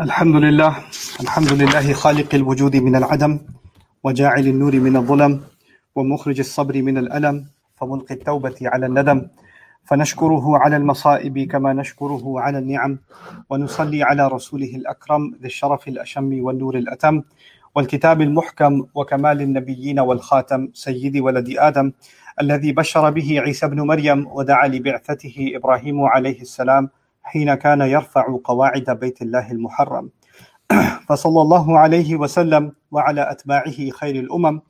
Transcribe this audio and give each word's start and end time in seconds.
الحمد 0.00 0.36
لله 0.36 0.76
الحمد 1.20 1.52
لله 1.52 1.92
خالق 1.92 2.34
الوجود 2.34 2.76
من 2.76 2.96
العدم 2.96 3.38
وجاعل 4.04 4.46
النور 4.46 4.74
من 4.80 4.96
الظلم 4.96 5.40
ومخرج 5.96 6.38
الصبر 6.38 6.82
من 6.82 6.98
الألم 6.98 7.46
فملقي 7.76 8.14
التوبة 8.14 8.54
على 8.62 8.86
الندم. 8.86 9.28
فنشكره 9.84 10.58
على 10.58 10.76
المصائب 10.76 11.38
كما 11.38 11.72
نشكره 11.72 12.40
على 12.40 12.58
النعم 12.58 12.98
ونصلي 13.50 14.02
على 14.02 14.28
رسوله 14.28 14.72
الأكرم 14.76 15.34
ذي 15.40 15.46
الشرف 15.46 15.88
الأشم 15.88 16.44
والنور 16.44 16.76
الأتم 16.78 17.22
والكتاب 17.74 18.20
المحكم 18.20 18.86
وكمال 18.94 19.42
النبيين 19.42 20.00
والخاتم 20.00 20.68
سيد 20.74 21.16
ولد 21.16 21.54
آدم 21.58 21.92
الذي 22.40 22.72
بشر 22.72 23.10
به 23.10 23.40
عيسى 23.40 23.66
ابن 23.66 23.80
مريم 23.80 24.26
ودعا 24.32 24.68
لبعثته 24.68 25.52
إبراهيم 25.54 26.02
عليه 26.02 26.40
السلام 26.40 26.88
حين 27.28 27.54
كان 27.54 27.80
يرفع 27.80 28.38
قواعد 28.44 28.90
بيت 28.90 29.22
الله 29.22 29.50
المحرم. 29.52 30.10
فصلى 31.08 31.40
الله 31.42 31.78
عليه 31.78 32.16
وسلم 32.16 32.72
وعلى 32.90 33.30
أتباعه 33.30 33.90
خير 33.90 34.14
الأمم 34.24 34.60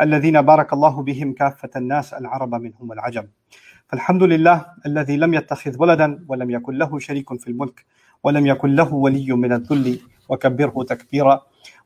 الذين 0.00 0.42
بارك 0.42 0.72
الله 0.72 1.02
بهم 1.02 1.32
كافة 1.32 1.70
الناس 1.76 2.14
العرب 2.14 2.54
منهم 2.54 2.90
والعجم 2.90 3.26
فالحمد 3.88 4.22
لله 4.22 4.66
الذي 4.86 5.16
لم 5.16 5.34
يتخذ 5.34 5.74
ولدا 5.78 6.24
ولم 6.28 6.50
يكن 6.50 6.74
له 6.74 6.98
شريك 6.98 7.40
في 7.40 7.48
الملك 7.48 7.84
ولم 8.24 8.46
يكن 8.46 8.74
له 8.74 8.94
ولي 8.94 9.32
من 9.32 9.52
الذل 9.52 10.00
وكبره 10.28 10.82
تكبيرا. 10.88 11.40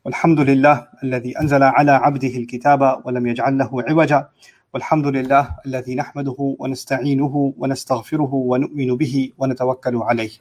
والحمد 0.05 0.39
لله 0.39 0.87
الذي 1.03 1.39
أنزل 1.39 1.63
على 1.63 1.91
عبده 1.91 2.27
الكتاب 2.41 3.01
ولم 3.05 3.27
يجعل 3.27 3.57
له 3.57 3.69
عوجا. 3.89 4.27
والحمد 4.73 5.07
لله 5.07 5.47
الذي 5.65 5.95
نحمده 5.95 6.55
ونستعينه 6.59 7.53
ونستغفره 7.57 8.33
ونؤمن 8.33 8.95
به 8.97 9.31
ونتوكل 9.37 9.95
عليه. 9.95 10.31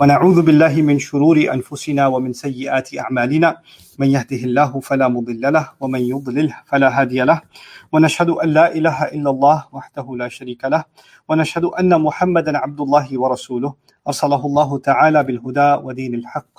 ونعوذ 0.00 0.42
بالله 0.42 0.82
من 0.82 0.98
شرور 0.98 1.36
أنفسنا 1.54 2.06
ومن 2.06 2.32
سيئات 2.32 2.98
أعمالنا. 2.98 3.56
من 3.98 4.06
يهده 4.06 4.36
الله 4.36 4.80
فلا 4.80 5.08
مضل 5.08 5.52
له 5.52 5.68
ومن 5.80 6.00
يضلله 6.00 6.54
فلا 6.66 7.00
هادي 7.00 7.22
له. 7.22 7.40
ونشهد 7.92 8.30
أن 8.30 8.48
لا 8.48 8.74
إله 8.74 9.04
إلا 9.04 9.30
الله 9.30 9.64
وحده 9.72 10.16
لا 10.16 10.28
شريك 10.28 10.64
له. 10.64 10.84
ونشهد 11.28 11.64
أن 11.64 12.00
محمدا 12.00 12.58
عبد 12.58 12.80
الله 12.80 13.20
ورسوله. 13.20 13.74
أرسله 14.08 14.46
الله 14.46 14.78
تعالى 14.78 15.24
بالهدى 15.24 15.70
ودين 15.84 16.14
الحق 16.14 16.54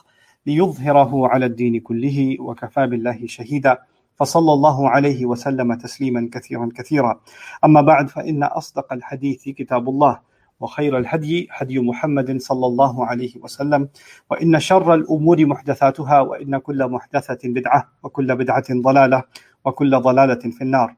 ليظهره 0.45 1.27
على 1.27 1.45
الدين 1.45 1.79
كله 1.79 2.37
وكفى 2.39 2.87
بالله 2.87 3.19
شهيدا. 3.25 3.77
فصلى 4.17 4.53
الله 4.53 4.89
عليه 4.89 5.25
وسلم 5.25 5.73
تسليما 5.73 6.29
كثيرا 6.33 6.69
كثيرا. 6.75 7.19
أما 7.65 7.81
بعد 7.81 8.09
فإن 8.09 8.43
أصدق 8.43 8.93
الحديث 8.93 9.49
كتاب 9.49 9.89
الله 9.89 10.19
وخير 10.59 10.97
الهدي 10.97 11.47
هدي 11.51 11.79
محمد 11.79 12.41
صلى 12.41 12.65
الله 12.65 13.05
عليه 13.05 13.37
وسلم 13.41 13.89
وإن 14.31 14.59
شر 14.59 14.93
الأمور 14.93 15.45
محدثاتها 15.45 16.21
وإن 16.21 16.57
كل 16.57 16.87
محدثة 16.87 17.37
بدعة 17.43 17.89
وكل 18.03 18.35
بدعة 18.35 18.65
ضلالة 18.71 19.23
وكل 19.65 19.99
ضلالة 19.99 20.51
في 20.51 20.61
النار. 20.61 20.95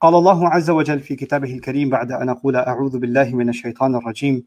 قال 0.00 0.14
الله 0.14 0.48
عز 0.48 0.70
وجل 0.70 1.00
في 1.00 1.16
كتابه 1.16 1.54
الكريم 1.54 1.90
بعد 1.90 2.12
أن 2.12 2.28
أقول 2.28 2.56
أعوذ 2.56 2.98
بالله 2.98 3.34
من 3.34 3.48
الشيطان 3.48 3.94
الرجيم. 3.94 4.44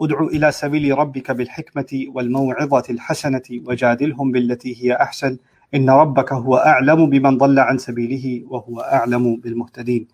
ادع 0.00 0.20
إلى 0.20 0.52
سبيل 0.52 0.98
ربك 0.98 1.30
بالحكمة 1.30 2.04
والموعظة 2.14 2.84
الحسنة 2.90 3.42
وجادلهم 3.66 4.32
بالتي 4.32 4.84
هي 4.84 4.96
أحسن. 4.96 5.38
إن 5.74 5.90
ربك 5.90 6.32
هو 6.32 6.56
أعلم 6.56 7.10
بمن 7.10 7.38
ضل 7.38 7.58
عن 7.58 7.78
سبيله 7.78 8.44
وهو 8.46 8.80
أعلم 8.80 9.36
بالمهتدين. 9.36 10.08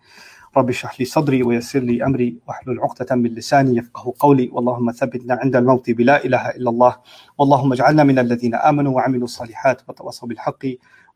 رب 0.56 0.68
اشرح 0.68 1.00
لي 1.00 1.06
صدري 1.06 1.42
ويسر 1.42 1.80
لي 1.80 2.04
أمري 2.04 2.38
واحلل 2.48 2.80
عقدة 2.80 3.16
من 3.16 3.30
لساني 3.34 3.76
يفقه 3.76 4.14
قولي. 4.18 4.44
اللهم 4.44 4.92
ثبتنا 4.92 5.34
عند 5.34 5.56
الموت 5.56 5.90
بلا 5.90 6.24
إله 6.24 6.50
إلا 6.50 6.70
الله. 6.70 6.96
اللهم 7.40 7.72
اجعلنا 7.72 8.04
من 8.04 8.18
الذين 8.18 8.54
آمنوا 8.54 8.92
وعملوا 8.96 9.24
الصالحات 9.24 9.82
وتواصوا 9.88 10.28
بالحق 10.28 10.66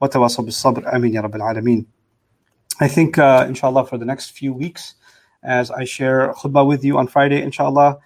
وتواصوا 0.01 0.45
بالصبر. 0.45 0.97
آمين 0.97 1.15
يا 1.15 1.21
رب 1.21 1.37
العالمين. 1.37 1.87
I 2.79 2.89
think 2.89 3.19
uh, 3.19 3.47
inshallah 3.49 3.87
for 3.87 3.97
the 3.97 4.05
next 4.05 4.33
few 4.33 4.53
weeks 4.53 4.95
as 5.43 5.71
I 5.71 5.85
share 5.85 6.33
khutbah 6.35 6.67
with 6.67 6.85
you 6.85 6.99
on 6.99 7.07
Friday 7.07 7.43
inshallah 7.43 7.99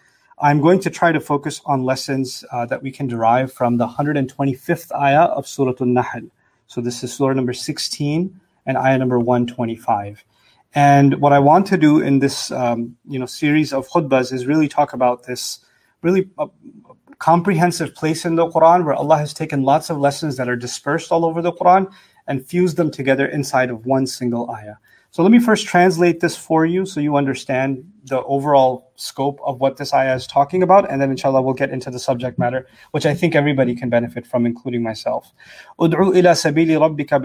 I'm 0.42 0.62
going 0.62 0.80
to 0.80 0.90
try 0.90 1.12
to 1.12 1.20
focus 1.20 1.60
on 1.66 1.84
lessons 1.84 2.46
uh, 2.50 2.64
that 2.66 2.82
we 2.82 2.90
can 2.90 3.06
derive 3.06 3.52
from 3.52 3.76
the 3.76 3.86
125th 3.86 4.90
ayah 4.92 5.24
of 5.24 5.46
Surah 5.46 5.74
Al-Nahl. 5.78 6.30
So 6.66 6.80
this 6.80 7.04
is 7.04 7.12
Surah 7.12 7.34
number 7.34 7.52
16 7.52 8.40
and 8.64 8.78
ayah 8.78 8.96
number 8.96 9.18
125. 9.18 10.24
And 10.74 11.20
what 11.20 11.34
I 11.34 11.40
want 11.40 11.66
to 11.66 11.76
do 11.76 12.00
in 12.00 12.20
this, 12.20 12.50
um, 12.52 12.96
you 13.06 13.18
know, 13.18 13.26
series 13.26 13.74
of 13.74 13.86
khutbahs 13.90 14.32
is 14.32 14.46
really 14.46 14.66
talk 14.66 14.94
about 14.94 15.24
this 15.24 15.62
really 16.00 16.30
uh, 16.38 16.46
comprehensive 17.18 17.94
place 17.94 18.24
in 18.24 18.36
the 18.36 18.46
Quran 18.46 18.86
where 18.86 18.94
Allah 18.94 19.18
has 19.18 19.34
taken 19.34 19.62
lots 19.62 19.90
of 19.90 19.98
lessons 19.98 20.38
that 20.38 20.48
are 20.48 20.56
dispersed 20.56 21.12
all 21.12 21.26
over 21.26 21.42
the 21.42 21.52
Quran 21.52 21.92
and 22.26 22.46
fused 22.46 22.78
them 22.78 22.90
together 22.90 23.26
inside 23.26 23.68
of 23.68 23.84
one 23.84 24.06
single 24.06 24.50
ayah. 24.50 24.76
So 25.12 25.24
let 25.24 25.32
me 25.32 25.40
first 25.40 25.66
translate 25.66 26.20
this 26.20 26.36
for 26.36 26.64
you 26.64 26.86
so 26.86 27.00
you 27.00 27.16
understand 27.16 27.84
the 28.04 28.22
overall 28.22 28.92
scope 28.94 29.40
of 29.44 29.58
what 29.58 29.76
this 29.76 29.92
ayah 29.92 30.14
is 30.14 30.24
talking 30.24 30.62
about, 30.62 30.88
and 30.88 31.02
then 31.02 31.10
inshallah 31.10 31.42
we'll 31.42 31.52
get 31.52 31.70
into 31.70 31.90
the 31.90 31.98
subject 31.98 32.38
matter, 32.38 32.68
which 32.92 33.04
I 33.04 33.14
think 33.14 33.34
everybody 33.34 33.74
can 33.74 33.90
benefit 33.90 34.24
from, 34.24 34.46
including 34.46 34.84
myself. 34.84 35.32
Ila 35.80 35.90
sabili 35.90 36.78
rabbika. 36.78 37.20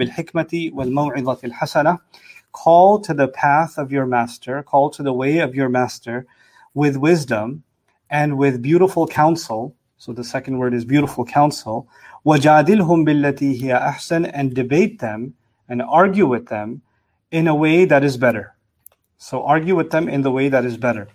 Call 2.50 3.00
to 3.00 3.14
the 3.14 3.28
path 3.28 3.78
of 3.78 3.92
your 3.92 4.06
master, 4.06 4.62
call 4.64 4.90
to 4.90 5.04
the 5.04 5.12
way 5.12 5.38
of 5.38 5.54
your 5.54 5.68
master 5.68 6.26
with 6.74 6.96
wisdom 6.96 7.62
and 8.10 8.36
with 8.36 8.62
beautiful 8.62 9.06
counsel. 9.06 9.76
So 9.98 10.12
the 10.12 10.24
second 10.24 10.58
word 10.58 10.74
is 10.74 10.84
beautiful 10.84 11.24
counsel. 11.24 11.88
Wajadilhum 12.26 13.06
billati 13.06 13.54
hiya 13.56 13.78
ahsan 13.78 14.28
and 14.34 14.54
debate 14.54 14.98
them 14.98 15.34
and 15.68 15.82
argue 15.82 16.26
with 16.26 16.46
them 16.48 16.82
in 17.31 17.47
a 17.47 17.55
way 17.55 17.85
that 17.85 18.03
is 18.03 18.17
better. 18.17 18.55
So 19.17 19.43
argue 19.43 19.75
with 19.75 19.91
them 19.91 20.09
in 20.09 20.23
the 20.23 20.31
way 20.31 20.49
that 20.49 20.65
is 20.65 20.77
better. 20.77 21.07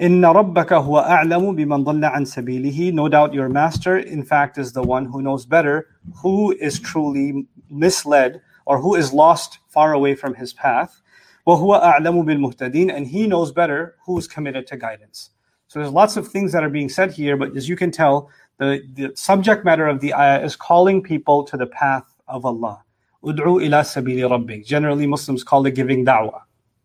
إن 0.00 0.24
ربك 0.24 0.72
هو 0.72 0.98
أعلم 0.98 1.56
بمن 1.56 1.84
ضل 1.84 2.04
عن 2.04 2.24
سبيله. 2.24 2.92
No 2.92 3.08
doubt 3.08 3.32
your 3.32 3.48
master, 3.48 3.96
in 3.98 4.24
fact, 4.24 4.58
is 4.58 4.72
the 4.72 4.82
one 4.82 5.04
who 5.04 5.22
knows 5.22 5.46
better 5.46 5.86
who 6.22 6.50
is 6.52 6.80
truly 6.80 7.46
misled 7.70 8.40
or 8.66 8.80
who 8.80 8.96
is 8.96 9.12
lost 9.12 9.60
far 9.68 9.92
away 9.92 10.14
from 10.14 10.34
his 10.34 10.52
path. 10.52 11.00
وهو 11.46 11.80
أعلم 11.80 12.24
بالمهتدين. 12.24 12.90
And 12.90 13.06
he 13.06 13.28
knows 13.28 13.52
better 13.52 13.94
who 14.06 14.18
is 14.18 14.26
committed 14.26 14.66
to 14.66 14.76
guidance. 14.76 15.30
So 15.68 15.78
there's 15.78 15.92
lots 15.92 16.16
of 16.16 16.28
things 16.28 16.52
that 16.52 16.64
are 16.64 16.68
being 16.68 16.88
said 16.88 17.12
here, 17.12 17.36
but 17.36 17.56
as 17.56 17.68
you 17.68 17.76
can 17.76 17.90
tell, 17.90 18.28
the, 18.58 18.82
the 18.92 19.12
subject 19.14 19.64
matter 19.64 19.86
of 19.86 20.00
the 20.00 20.12
ayah 20.14 20.44
is 20.44 20.56
calling 20.56 21.02
people 21.02 21.44
to 21.44 21.56
the 21.56 21.66
path 21.66 22.04
of 22.28 22.44
Allah. 22.44 22.82
Ud'u 23.27 23.61
ila 23.65 23.81
sabili 23.81 24.23
rabbik. 24.33 24.65
Generally, 24.65 25.07
Muslims 25.07 25.43
call 25.43 25.65
it 25.65 25.75
giving 25.75 26.05
da'wah, 26.05 26.41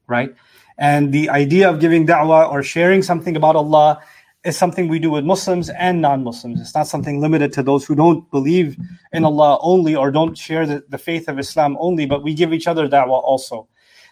right? 0.06 0.34
And 0.78 1.12
the 1.12 1.30
idea 1.30 1.70
of 1.70 1.80
giving 1.80 2.06
da'wah 2.06 2.50
or 2.50 2.62
sharing 2.62 3.02
something 3.02 3.36
about 3.36 3.56
Allah 3.56 4.00
is 4.44 4.56
something 4.58 4.88
we 4.88 4.98
do 4.98 5.10
with 5.10 5.24
Muslims 5.24 5.70
and 5.70 6.02
non-Muslims. 6.02 6.60
It's 6.60 6.74
not 6.74 6.88
something 6.88 7.20
limited 7.20 7.52
to 7.52 7.62
those 7.62 7.86
who 7.86 7.94
don't 7.94 8.28
believe 8.32 8.76
in 9.12 9.24
Allah 9.24 9.58
only 9.60 9.94
or 9.94 10.10
don't 10.10 10.36
share 10.36 10.66
the, 10.66 10.82
the 10.88 10.98
faith 10.98 11.28
of 11.28 11.38
Islam 11.38 11.76
only, 11.78 12.06
but 12.06 12.24
we 12.24 12.34
give 12.34 12.52
each 12.52 12.66
other 12.66 12.88
da'wah 12.88 13.22
also. 13.22 13.68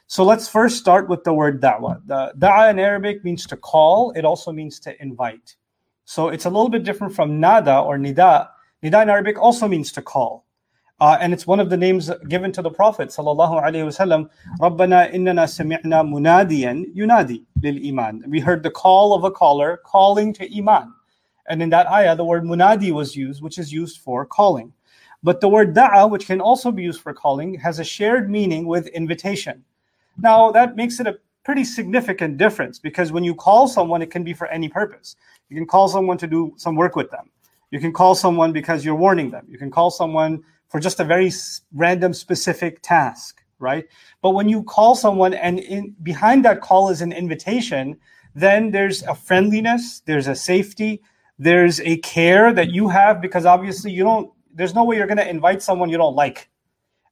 So 0.07 0.25
let's 0.25 0.49
first 0.49 0.77
start 0.79 1.09
with 1.09 1.25
the 1.25 1.33
word 1.33 1.61
da'wah. 1.61 2.07
The 2.07 2.71
in 2.71 2.79
Arabic 2.79 3.25
means 3.25 3.47
to 3.47 3.57
call. 3.57 4.13
It 4.13 4.25
also 4.25 4.53
means 4.53 4.79
to 4.81 5.01
invite. 5.03 5.57
So 6.05 6.29
it's 6.29 6.45
a 6.45 6.51
little 6.51 6.69
bit 6.69 6.85
different 6.85 7.15
from 7.15 7.41
nada 7.41 7.79
or 7.79 7.99
nida. 7.99 8.49
Nida 8.83 9.03
in 9.03 9.11
Arabic 9.11 9.39
also 9.39 9.69
means 9.69 9.93
to 9.93 10.03
call. 10.03 10.45
Uh, 11.01 11.17
and 11.19 11.33
it's 11.33 11.47
one 11.47 11.61
of 11.61 11.71
the 11.71 11.77
names 11.77 12.11
given 12.29 12.53
to 12.53 12.61
the 12.61 12.71
Prophet 12.71 13.09
sallallahu 13.09 13.63
alaihi 13.63 13.87
wasallam. 13.87 14.29
Rabbana 14.61 15.13
innana 15.15 15.47
sami'na 15.49 16.05
munadiyan 16.05 16.95
yunadi 16.95 17.45
lil 17.63 17.87
iman. 17.87 18.23
We 18.29 18.39
heard 18.39 18.63
the 18.63 18.71
call 18.71 19.15
of 19.15 19.25
a 19.25 19.31
caller 19.31 19.81
calling 19.85 20.35
to 20.35 20.59
iman. 20.59 20.93
And 21.49 21.63
in 21.63 21.71
that 21.71 21.91
ayah, 21.91 22.15
the 22.17 22.25
word 22.25 22.45
munadi 22.45 22.93
was 22.93 23.17
used, 23.17 23.43
which 23.43 23.59
is 23.59 23.73
used 23.73 24.01
for 24.01 24.27
calling. 24.27 24.75
But 25.23 25.41
the 25.41 25.49
word 25.49 25.75
da'a, 25.75 26.11
which 26.11 26.27
can 26.27 26.41
also 26.41 26.71
be 26.71 26.83
used 26.83 27.01
for 27.01 27.13
calling, 27.13 27.55
has 27.55 27.79
a 27.79 27.85
shared 27.85 28.31
meaning 28.31 28.67
with 28.67 28.87
invitation. 28.89 29.65
Now, 30.19 30.51
that 30.53 30.77
makes 30.77 31.01
it 31.01 31.07
a 31.07 31.19
pretty 31.45 31.65
significant 31.65 32.37
difference 32.37 32.79
because 32.79 33.11
when 33.11 33.25
you 33.25 33.35
call 33.35 33.69
someone, 33.69 34.03
it 34.03 34.11
can 34.11 34.23
be 34.23 34.35
for 34.35 34.47
any 34.49 34.69
purpose. 34.69 35.17
You 35.49 35.57
can 35.57 35.67
call 35.67 35.89
someone 35.89 36.19
to 36.19 36.27
do 36.27 36.53
some 36.57 36.77
work 36.77 36.95
with 36.95 37.11
them. 37.11 37.31
You 37.71 37.81
can 37.81 37.93
call 37.93 38.15
someone 38.15 38.53
because 38.53 38.85
you're 38.85 38.95
warning 38.95 39.31
them. 39.31 39.47
You 39.49 39.59
can 39.59 39.71
call 39.71 39.91
someone 39.91 40.45
for 40.71 40.81
just 40.81 41.01
a 41.01 41.05
very 41.05 41.31
random 41.75 42.15
specific 42.15 42.81
task, 42.83 43.43
right? 43.59 43.87
But 44.23 44.31
when 44.31 44.49
you 44.49 44.63
call 44.63 44.95
someone 44.95 45.35
and 45.35 45.59
in, 45.59 45.95
behind 46.03 46.45
that 46.45 46.61
call 46.61 46.89
is 46.89 47.03
an 47.03 47.13
invitation, 47.13 47.99
then 48.35 48.71
there's 48.71 49.03
a 49.03 49.15
friendliness, 49.15 50.01
there's 50.07 50.29
a 50.29 50.35
safety, 50.35 51.03
there's 51.39 51.81
a 51.81 51.97
care 51.99 52.55
that 52.55 52.71
you 52.71 52.89
have 52.89 53.21
because 53.21 53.45
obviously 53.45 53.91
you 53.91 54.05
don't, 54.05 54.33
there's 54.55 54.75
no 54.75 54.85
way 54.85 54.97
you're 54.97 55.07
going 55.07 55.17
to 55.19 55.29
invite 55.29 55.63
someone 55.63 55.89
you 55.89 55.99
don't 55.99 56.15
like. 56.15 56.49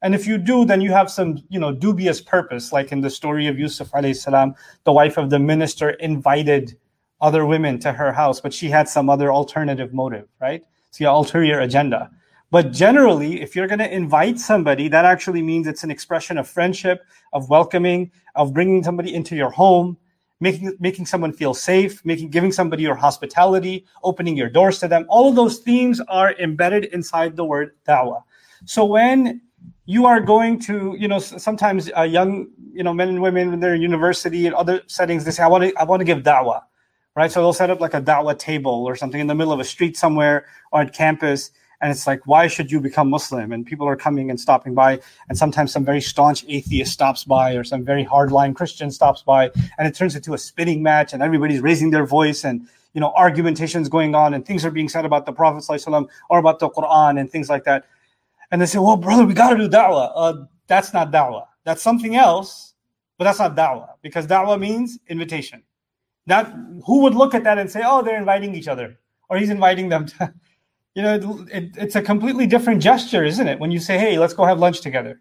And 0.03 0.15
if 0.15 0.27
you 0.27 0.39
do, 0.39 0.65
then 0.65 0.81
you 0.81 0.93
have 0.93 1.11
some, 1.11 1.43
you 1.49 1.59
know, 1.59 1.73
dubious 1.73 2.21
purpose, 2.21 2.73
like 2.73 2.93
in 2.93 3.01
the 3.01 3.11
story 3.11 3.49
of 3.49 3.59
Yusuf 3.59 3.91
alayhi 3.91 4.17
salam, 4.17 4.55
the 4.85 4.93
wife 4.93 5.17
of 5.17 5.31
the 5.31 5.41
minister 5.41 5.91
invited 5.91 6.77
other 7.21 7.45
women 7.45 7.81
to 7.81 7.93
her 7.93 8.13
house, 8.13 8.41
but 8.41 8.55
she 8.55 8.69
had 8.71 8.89
some 8.89 9.11
other 9.11 9.33
alternative 9.33 9.93
motive, 9.93 10.29
right? 10.41 10.63
So, 10.93 10.99
See, 10.99 11.05
ulterior 11.05 11.59
agenda. 11.61 12.11
But 12.51 12.73
generally, 12.73 13.43
if 13.43 13.55
you're 13.55 13.67
going 13.67 13.79
to 13.81 13.95
invite 13.95 14.39
somebody, 14.39 14.89
that 14.89 15.05
actually 15.05 15.43
means 15.43 15.67
it's 15.67 15.85
an 15.85 15.91
expression 15.91 16.39
of 16.39 16.49
friendship, 16.49 17.05
of 17.33 17.51
welcoming, 17.51 18.11
of 18.35 18.55
bringing 18.55 18.83
somebody 18.83 19.15
into 19.15 19.37
your 19.37 19.51
home, 19.51 19.99
making 20.41 20.73
making 20.81 21.05
someone 21.05 21.33
feel 21.33 21.53
safe, 21.53 22.03
making 22.05 22.31
giving 22.31 22.53
somebody 22.53 22.85
your 22.85 22.95
hospitality, 22.95 23.85
opening 24.03 24.37
your 24.37 24.49
doors 24.49 24.79
to 24.79 24.89
them. 24.89 25.05
All 25.09 25.29
of 25.29 25.37
those 25.37 25.59
themes 25.59 26.01
are 26.09 26.33
embedded 26.39 26.87
inside 26.87 27.37
the 27.37 27.45
word 27.45 27.73
da'wah. 27.87 28.23
So 28.65 28.85
when 28.85 29.43
you 29.85 30.07
are 30.07 30.21
going 30.21 30.59
to, 30.61 30.97
you 30.99 31.09
know, 31.09 31.19
sometimes 31.19 31.91
uh, 31.97 32.03
young, 32.03 32.49
you 32.73 32.83
know, 32.83 32.95
men 32.95 33.09
and 33.09 33.23
women 33.23 33.51
when 33.51 33.61
they're 33.61 33.75
in 33.75 33.83
university 33.83 34.47
and 34.47 34.55
other 34.55 34.83
settings, 34.87 35.25
they 35.25 35.31
say, 35.31 35.43
I 35.43 35.49
want 35.49 35.65
to, 35.65 35.75
I 35.77 35.85
want 35.85 36.01
to 36.01 36.05
give 36.05 36.23
da'wah, 36.23 36.63
right? 37.15 37.31
So 37.31 37.41
they'll 37.41 37.53
set 37.53 37.71
up 37.71 37.81
like 37.81 37.95
a 37.95 38.01
da'wah 38.01 38.39
table 38.39 38.85
or 38.85 38.97
something 38.97 39.21
in 39.21 39.27
the 39.27 39.35
middle 39.35 39.53
of 39.53 39.61
a 39.61 39.65
street 39.65 39.97
somewhere 39.97 40.47
or 40.73 40.83
at 40.83 40.93
campus. 40.93 41.51
And 41.81 41.93
it's 41.93 42.07
like, 42.07 42.27
why 42.27 42.49
should 42.49 42.73
you 42.73 42.81
become 42.81 43.09
Muslim? 43.09 43.53
And 43.53 43.65
people 43.65 43.87
are 43.87 43.97
coming 43.97 44.31
and 44.31 44.41
stopping 44.41 44.75
by. 44.75 45.01
And 45.29 45.39
sometimes 45.39 45.73
some 45.73 45.85
very 45.85 46.01
staunch 46.01 46.45
atheist 46.49 46.93
stops 46.93 47.25
by 47.25 47.55
or 47.55 47.63
some 47.63 47.85
very 47.85 48.05
hardline 48.05 48.55
Christian 48.55 48.91
stops 48.91 49.23
by. 49.23 49.51
And 49.79 49.87
it 49.87 49.95
turns 49.95 50.17
into 50.17 50.35
a 50.35 50.39
spitting 50.39 50.83
match 50.83 51.13
and 51.13 51.23
everybody's 51.23 51.61
raising 51.61 51.91
their 51.91 52.05
voice 52.05 52.45
and, 52.45 52.67
you 52.95 53.01
know, 53.01 53.13
argumentations 53.17 53.89
going 53.89 54.15
on 54.15 54.35
and 54.35 54.45
things 54.45 54.65
are 54.65 54.73
being 54.73 54.89
said 54.89 55.05
about 55.05 55.25
the 55.25 55.33
Prophet 55.33 55.65
or 56.29 56.39
about 56.39 56.59
the 56.59 56.69
Quran 56.69 57.21
and 57.21 57.31
things 57.31 57.49
like 57.49 57.65
that. 57.65 57.85
And 58.51 58.61
they 58.61 58.67
say, 58.67 58.79
well, 58.79 58.97
brother, 58.97 59.25
we 59.25 59.35
got 59.35 59.51
to 59.51 59.57
do 59.57 59.69
da'wah. 59.69 60.13
Uh, 60.15 60.33
that's 60.67 60.93
not 60.93 61.13
da'wah. 61.13 61.47
That's 61.65 61.83
something 61.83 62.17
else, 62.17 62.75
but 63.19 63.25
that's 63.25 63.39
not 63.39 63.55
da'wah 63.55 63.91
because 64.03 64.27
da'wah 64.27 64.59
means 64.59 64.99
invitation. 65.09 65.63
Not 66.27 66.53
who 66.85 67.03
would 67.03 67.15
look 67.15 67.35
at 67.35 67.45
that 67.45 67.59
and 67.59 67.71
say, 67.71 67.83
oh, 67.85 68.03
they're 68.03 68.19
inviting 68.19 68.55
each 68.55 68.69
other 68.69 68.99
or 69.29 69.37
he's 69.37 69.51
inviting 69.51 69.89
them 69.89 70.07
to, 70.07 70.35
you 70.95 71.03
know, 71.03 71.15
it, 71.15 71.25
it, 71.53 71.71
it's 71.77 71.97
a 71.97 72.03
completely 72.03 72.47
different 72.47 72.83
gesture, 72.83 73.25
isn't 73.25 73.47
it? 73.47 73.59
When 73.59 73.71
you 73.71 73.79
say, 73.79 73.99
hey, 73.99 74.19
let's 74.19 74.35
go 74.35 74.45
have 74.45 74.59
lunch 74.59 74.81
together 74.81 75.21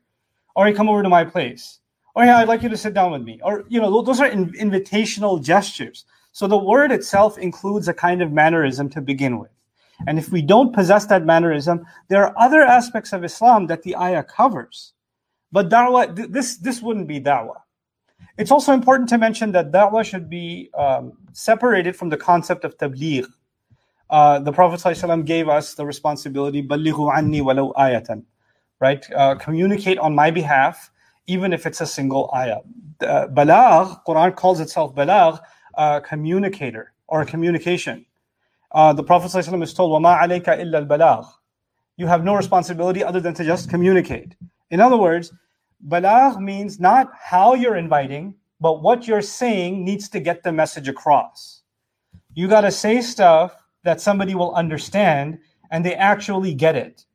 or 0.56 0.66
hey, 0.66 0.74
come 0.74 0.90
over 0.90 1.04
to 1.04 1.10
my 1.10 1.24
place 1.24 1.80
or 2.16 2.24
I'd 2.24 2.48
like 2.48 2.64
you 2.64 2.70
to 2.70 2.78
sit 2.78 2.94
down 2.94 3.12
with 3.12 3.22
me 3.22 3.40
or, 3.44 3.66
you 3.68 3.80
know, 3.80 4.02
those 4.02 4.20
are 4.20 4.28
in, 4.28 4.52
invitational 4.54 5.44
gestures. 5.44 6.06
So 6.32 6.48
the 6.48 6.58
word 6.58 6.92
itself 6.92 7.38
includes 7.38 7.88
a 7.88 7.94
kind 7.94 8.22
of 8.22 8.32
mannerism 8.32 8.90
to 8.90 9.02
begin 9.02 9.40
with. 9.40 9.52
And 10.06 10.20
if 10.20 10.32
we 10.32 10.42
don't 10.42 10.74
possess 10.74 11.06
that 11.08 11.26
mannerism, 11.26 11.86
there 12.08 12.24
are 12.24 12.34
other 12.38 12.62
aspects 12.62 13.14
of 13.14 13.24
Islam 13.24 13.68
that 13.68 13.84
the 13.84 13.96
ayah 13.96 14.24
covers. 14.24 14.94
But 15.52 15.70
da'wah, 15.70 16.16
th- 16.16 16.30
this, 16.30 16.58
this 16.58 16.82
wouldn't 16.82 17.08
be 17.08 17.20
da'wah. 17.20 17.62
It's 18.38 18.52
also 18.52 18.74
important 18.74 19.10
to 19.10 19.18
mention 19.18 19.52
that 19.54 19.72
da'wah 19.72 20.04
should 20.04 20.30
be 20.30 20.70
um, 20.78 21.14
separated 21.34 21.96
from 21.96 22.10
the 22.10 22.18
concept 22.18 22.66
of 22.66 22.78
tabligh 22.78 23.26
Uh, 24.13 24.39
the 24.39 24.53
Prophet 24.53 24.79
ﷺ 24.79 25.25
gave 25.25 25.49
us 25.49 25.73
the 25.73 25.87
responsibility, 25.87 26.63
بَلِّغُوا 26.63 27.15
عَنِّي 27.15 27.41
وَلَوْ 27.41 27.75
آيَةً 27.77 28.23
Right? 28.79 29.07
Uh, 29.13 29.37
communicate 29.37 29.97
on 29.99 30.15
my 30.15 30.31
behalf, 30.31 30.91
even 31.27 31.53
if 31.53 31.67
it's 31.67 31.81
a 31.81 31.87
single 31.87 32.31
ayah. 32.35 32.59
Uh, 33.01 33.29
balagh, 33.29 34.05
Quran 34.07 34.37
calls 34.37 34.61
itself 34.61 34.95
balagh, 34.95 35.41
uh, 35.79 36.01
communicator 36.01 36.93
or 37.09 37.25
communication. 37.25 38.05
Uh, 38.73 38.93
the 38.93 39.03
Prophet 39.03 39.31
ﷺ 39.31 39.63
is 39.63 39.73
told, 39.73 39.91
وَمَا 39.93 40.21
عَلَيْكَ 40.21 40.45
إِلَّا 40.45 40.87
الْبَلَاغِ 40.87 41.27
You 41.97 42.07
have 42.07 42.23
no 42.23 42.35
responsibility 42.35 43.03
other 43.03 43.21
than 43.21 43.33
to 43.35 43.45
just 43.45 43.71
communicate. 43.71 44.35
In 44.71 44.81
other 44.81 44.99
words, 44.99 45.33
balagh 45.89 46.39
means 46.39 46.79
not 46.79 47.11
how 47.19 47.55
you're 47.55 47.77
inviting, 47.77 48.35
but 48.61 48.83
what 48.83 49.09
you're 49.09 49.23
saying 49.23 49.87
needs 49.87 50.11
to 50.11 50.21
get 50.21 50.43
the 50.43 50.53
message 50.53 50.89
across. 50.89 51.63
You 52.35 52.47
got 52.47 52.63
to 52.63 52.71
say 52.71 53.01
stuff 53.01 53.57
that 53.88 54.02
somebody 54.02 54.36
will 54.36 54.54
understand 54.54 55.40
and 55.72 55.86
they 55.86 55.96
actually 55.96 56.54
get 56.54 56.76
it. 56.76 57.06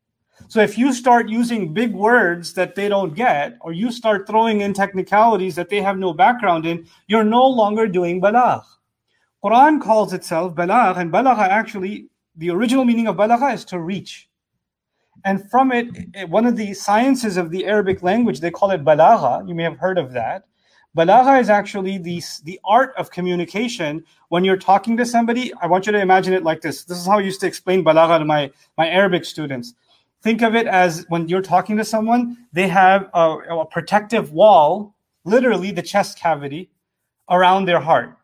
So 0.47 0.59
if 0.59 0.75
you 0.75 0.91
start 0.91 1.29
using 1.29 1.71
big 1.71 1.93
words 1.93 2.53
that 2.55 2.73
they 2.73 2.89
don't 2.89 3.13
get, 3.13 3.57
or 3.61 3.73
you 3.73 3.91
start 3.91 4.25
throwing 4.25 4.61
in 4.61 4.73
technicalities 4.73 5.53
that 5.55 5.69
they 5.69 5.81
have 5.81 5.99
no 5.99 6.13
background 6.13 6.65
in, 6.65 6.87
you're 7.05 7.23
no 7.23 7.45
longer 7.45 7.87
doing 7.87 8.19
balagh. 8.19 8.65
Quran 9.43 9.79
calls 9.79 10.13
itself 10.13 10.55
balagh, 10.55 10.97
and 10.97 11.11
balagh 11.11 11.37
actually, 11.37 12.07
the 12.37 12.49
original 12.49 12.85
meaning 12.85 13.07
of 13.07 13.17
balagh 13.17 13.53
is 13.53 13.63
to 13.65 13.79
reach. 13.79 14.29
And 15.25 15.47
from 15.51 15.71
it, 15.71 15.87
one 16.27 16.47
of 16.47 16.55
the 16.55 16.73
sciences 16.73 17.37
of 17.37 17.51
the 17.51 17.65
Arabic 17.67 18.01
language, 18.01 18.39
they 18.39 18.49
call 18.49 18.71
it 18.71 18.83
balagha. 18.83 19.47
You 19.47 19.53
may 19.53 19.63
have 19.63 19.77
heard 19.77 19.99
of 19.99 20.11
that. 20.13 20.45
Balagha 20.95 21.41
is 21.41 21.49
actually 21.49 21.97
the, 21.97 22.21
the 22.43 22.59
art 22.63 22.93
of 22.97 23.09
communication. 23.09 24.03
When 24.29 24.45
you're 24.45 24.57
talking 24.57 24.95
to 24.97 25.05
somebody, 25.05 25.51
I 25.59 25.65
want 25.65 25.87
you 25.87 25.91
to 25.91 25.99
imagine 25.99 26.33
it 26.33 26.43
like 26.43 26.61
this. 26.61 26.83
This 26.83 26.99
is 26.99 27.07
how 27.07 27.17
I 27.17 27.21
used 27.21 27.39
to 27.41 27.47
explain 27.47 27.83
balagha 27.83 28.19
to 28.19 28.25
my, 28.25 28.51
my 28.77 28.87
Arabic 28.87 29.25
students. 29.25 29.73
Think 30.21 30.43
of 30.43 30.53
it 30.53 30.67
as 30.67 31.03
when 31.09 31.27
you're 31.27 31.41
talking 31.41 31.77
to 31.77 31.83
someone, 31.83 32.37
they 32.53 32.67
have 32.67 33.09
a, 33.15 33.37
a 33.49 33.65
protective 33.65 34.33
wall, 34.33 34.93
literally 35.25 35.71
the 35.71 35.81
chest 35.81 36.19
cavity, 36.19 36.69
around 37.27 37.65
their 37.65 37.79
heart. 37.79 38.15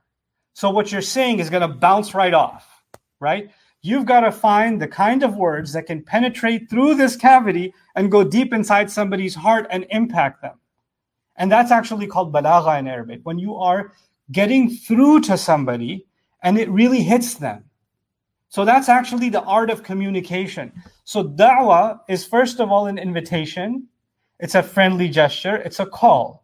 So 0.53 0.69
what 0.69 0.91
you're 0.91 1.01
saying 1.01 1.39
is 1.39 1.49
going 1.49 1.67
to 1.67 1.75
bounce 1.75 2.13
right 2.13 2.33
off, 2.35 2.83
right? 3.19 3.49
You've 3.81 4.05
got 4.05 4.21
to 4.21 4.31
find 4.31 4.79
the 4.79 4.87
kind 4.87 5.23
of 5.23 5.37
words 5.37 5.73
that 5.73 5.87
can 5.87 6.03
penetrate 6.03 6.69
through 6.69 6.95
this 6.95 7.15
cavity 7.15 7.73
and 7.95 8.11
go 8.11 8.23
deep 8.23 8.53
inside 8.53 8.91
somebody's 8.91 9.33
heart 9.33 9.65
and 9.71 9.87
impact 9.89 10.43
them. 10.43 10.58
And 11.39 11.51
that's 11.51 11.71
actually 11.71 12.05
called 12.05 12.31
balagha 12.31 12.77
in 12.77 12.87
Arabic, 12.87 13.21
when 13.23 13.39
you 13.39 13.55
are 13.55 13.93
getting 14.31 14.69
through 14.69 15.21
to 15.21 15.37
somebody 15.37 16.05
and 16.43 16.59
it 16.59 16.69
really 16.69 17.01
hits 17.01 17.33
them. 17.35 17.63
So 18.49 18.65
that's 18.65 18.89
actually 18.89 19.29
the 19.29 19.43
art 19.43 19.69
of 19.69 19.81
communication. 19.81 20.71
So 21.03 21.23
da'wah 21.23 22.01
is 22.07 22.25
first 22.25 22.59
of 22.59 22.71
all 22.71 22.87
an 22.87 22.97
invitation. 22.97 23.87
It's 24.39 24.55
a 24.55 24.63
friendly 24.63 25.09
gesture. 25.09 25.55
It's 25.55 25.79
a 25.79 25.85
call. 25.85 26.43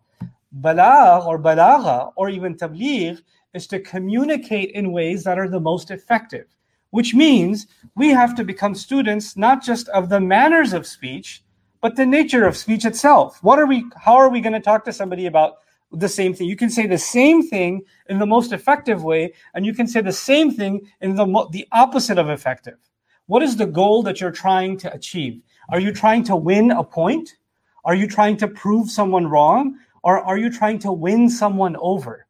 Balagh 0.61 1.25
or 1.25 1.39
balagha 1.39 2.11
or 2.15 2.29
even 2.29 2.55
tabligh 2.55 3.19
is 3.53 3.67
to 3.67 3.79
communicate 3.79 4.71
in 4.71 4.91
ways 4.91 5.23
that 5.23 5.37
are 5.37 5.49
the 5.49 5.59
most 5.59 5.91
effective, 5.91 6.45
which 6.89 7.13
means 7.13 7.67
we 7.95 8.09
have 8.09 8.35
to 8.35 8.43
become 8.43 8.75
students 8.75 9.37
not 9.37 9.63
just 9.63 9.89
of 9.89 10.09
the 10.09 10.19
manners 10.19 10.73
of 10.73 10.87
speech, 10.87 11.43
but 11.85 11.95
the 11.95 12.03
nature 12.03 12.45
of 12.45 12.57
speech 12.57 12.83
itself. 12.83 13.37
What 13.43 13.59
are 13.59 13.67
we, 13.67 13.85
how 13.95 14.15
are 14.15 14.31
we 14.31 14.41
going 14.41 14.53
to 14.53 14.59
talk 14.59 14.83
to 14.85 14.91
somebody 14.91 15.27
about 15.27 15.57
the 15.91 16.09
same 16.09 16.33
thing? 16.33 16.47
You 16.47 16.55
can 16.55 16.71
say 16.71 16.87
the 16.87 16.97
same 16.97 17.47
thing 17.47 17.83
in 18.09 18.17
the 18.17 18.25
most 18.25 18.51
effective 18.53 19.03
way, 19.03 19.33
and 19.53 19.67
you 19.67 19.71
can 19.71 19.85
say 19.85 20.01
the 20.01 20.11
same 20.11 20.49
thing 20.49 20.89
in 21.01 21.13
the, 21.13 21.27
mo- 21.27 21.47
the 21.51 21.67
opposite 21.71 22.17
of 22.17 22.27
effective. 22.27 22.79
What 23.27 23.43
is 23.43 23.55
the 23.55 23.67
goal 23.67 24.01
that 24.01 24.19
you're 24.19 24.31
trying 24.31 24.77
to 24.77 24.91
achieve? 24.91 25.43
Are 25.69 25.79
you 25.79 25.91
trying 25.91 26.23
to 26.23 26.35
win 26.35 26.71
a 26.71 26.83
point? 26.83 27.35
Are 27.83 27.93
you 27.93 28.07
trying 28.07 28.37
to 28.37 28.47
prove 28.47 28.89
someone 28.89 29.27
wrong? 29.27 29.77
Or 30.01 30.17
are 30.21 30.39
you 30.39 30.49
trying 30.49 30.79
to 30.79 30.91
win 30.91 31.29
someone 31.29 31.75
over? 31.75 32.25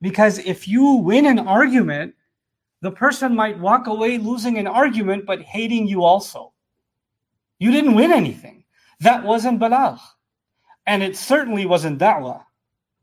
Because 0.00 0.38
if 0.38 0.66
you 0.66 0.92
win 0.92 1.26
an 1.26 1.38
argument, 1.38 2.14
the 2.80 2.92
person 2.92 3.36
might 3.36 3.58
walk 3.58 3.88
away 3.88 4.16
losing 4.16 4.56
an 4.56 4.66
argument, 4.66 5.26
but 5.26 5.42
hating 5.42 5.86
you 5.86 6.02
also. 6.02 6.54
You 7.58 7.72
didn't 7.72 7.94
win 7.94 8.10
anything. 8.10 8.59
That 9.00 9.24
wasn't 9.24 9.60
balagh. 9.60 10.00
And 10.86 11.02
it 11.02 11.16
certainly 11.16 11.66
wasn't 11.66 11.98
da'wah. 11.98 12.42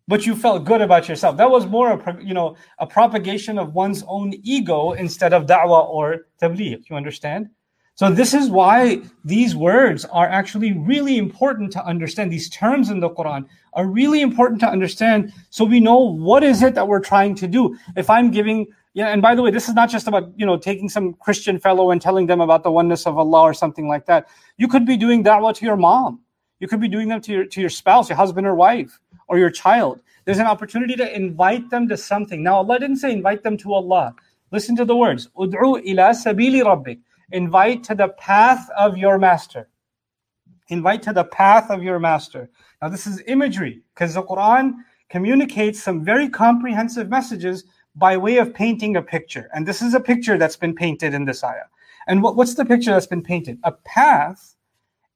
But 0.07 0.25
you 0.25 0.35
felt 0.35 0.63
good 0.63 0.81
about 0.81 1.09
yourself. 1.09 1.35
That 1.37 1.51
was 1.51 1.65
more 1.65 1.91
a, 1.91 2.23
you 2.23 2.33
know, 2.33 2.55
a 2.79 2.87
propagation 2.87 3.57
of 3.59 3.73
one's 3.73 4.03
own 4.07 4.33
ego 4.43 4.93
instead 4.93 5.33
of 5.33 5.45
da'wah 5.45 5.89
or 5.89 6.27
tabligh. 6.41 6.89
You 6.89 6.95
understand? 6.95 7.49
So 7.95 8.11
this 8.11 8.35
is 8.35 8.51
why 8.51 9.01
these 9.25 9.55
words 9.55 10.05
are 10.05 10.27
actually 10.29 10.73
really 10.73 11.17
important 11.17 11.71
to 11.73 11.83
understand. 11.83 12.31
These 12.31 12.49
terms 12.51 12.91
in 12.91 12.99
the 12.99 13.09
Quran 13.09 13.47
are 13.73 13.87
really 13.87 14.21
important 14.21 14.59
to 14.61 14.69
understand 14.69 15.33
so 15.49 15.65
we 15.65 15.79
know 15.79 15.97
what 15.97 16.43
is 16.43 16.61
it 16.61 16.75
that 16.75 16.87
we're 16.87 16.99
trying 16.99 17.33
to 17.35 17.47
do. 17.47 17.75
If 17.95 18.07
I'm 18.09 18.29
giving 18.29 18.67
yeah, 18.97 19.09
and 19.09 19.21
by 19.21 19.35
the 19.35 19.43
way, 19.43 19.51
this 19.51 19.69
is 19.69 19.75
not 19.75 19.91
just 19.91 20.07
about, 20.07 20.31
you 20.35 20.43
know, 20.43 20.57
taking 20.57 20.89
some 20.89 21.13
Christian 21.13 21.59
fellow 21.59 21.91
and 21.91 22.01
telling 22.01 22.25
them 22.25 22.41
about 22.41 22.63
the 22.63 22.71
oneness 22.71 23.05
of 23.05 23.15
Allah 23.15 23.41
or 23.41 23.53
something 23.53 23.87
like 23.87 24.07
that. 24.07 24.27
You 24.57 24.67
could 24.67 24.87
be 24.87 24.97
doing 24.97 25.23
da'wah 25.23 25.53
to 25.53 25.65
your 25.65 25.75
mom. 25.77 26.21
You 26.59 26.67
could 26.67 26.79
be 26.79 26.87
doing 26.87 27.07
them 27.07 27.21
to 27.21 27.31
your 27.31 27.45
to 27.45 27.61
your 27.61 27.69
spouse, 27.69 28.09
your 28.09 28.17
husband 28.17 28.47
or 28.47 28.55
wife, 28.55 28.99
or 29.27 29.37
your 29.37 29.51
child. 29.51 30.01
There's 30.25 30.39
an 30.39 30.47
opportunity 30.47 30.95
to 30.95 31.15
invite 31.15 31.69
them 31.69 31.87
to 31.89 31.95
something. 31.95 32.41
Now, 32.41 32.55
Allah 32.55 32.79
didn't 32.79 32.97
say 32.97 33.11
invite 33.11 33.43
them 33.43 33.55
to 33.57 33.71
Allah. 33.71 34.15
Listen 34.51 34.75
to 34.77 34.83
the 34.83 34.95
words. 34.95 35.29
Ud'u 35.37 35.79
ila 35.85 36.09
sabili 36.25 36.63
rabbik 36.63 36.99
invite 37.31 37.83
to 37.83 37.93
the 37.93 38.07
path 38.17 38.67
of 38.75 38.97
your 38.97 39.19
master. 39.19 39.69
Invite 40.69 41.03
to 41.03 41.13
the 41.13 41.25
path 41.25 41.69
of 41.69 41.83
your 41.83 41.99
master. 41.99 42.49
Now, 42.81 42.89
this 42.89 43.05
is 43.05 43.21
imagery 43.27 43.83
because 43.93 44.15
the 44.15 44.23
Quran 44.23 44.73
communicates 45.09 45.83
some 45.83 46.03
very 46.03 46.29
comprehensive 46.29 47.09
messages 47.09 47.63
by 47.97 48.17
way 48.17 48.37
of 48.37 48.53
painting 48.53 48.97
a 48.97 49.03
picture. 49.03 49.49
And 49.53 49.67
this 49.67 49.81
is 49.81 49.95
a 49.95 50.01
picture 50.01 50.37
that's 50.39 50.57
been 50.57 50.75
painted 50.75 51.13
in 51.15 51.25
this 51.25 51.43
ayah. 51.43 51.69
And 52.07 52.23
what, 52.23 52.37
what's 52.37 52.55
the 52.55 52.65
picture 52.65 52.91
that's 52.91 53.07
been 53.07 53.23
painted? 53.23 53.59
A 53.65 53.73
path 53.73 54.55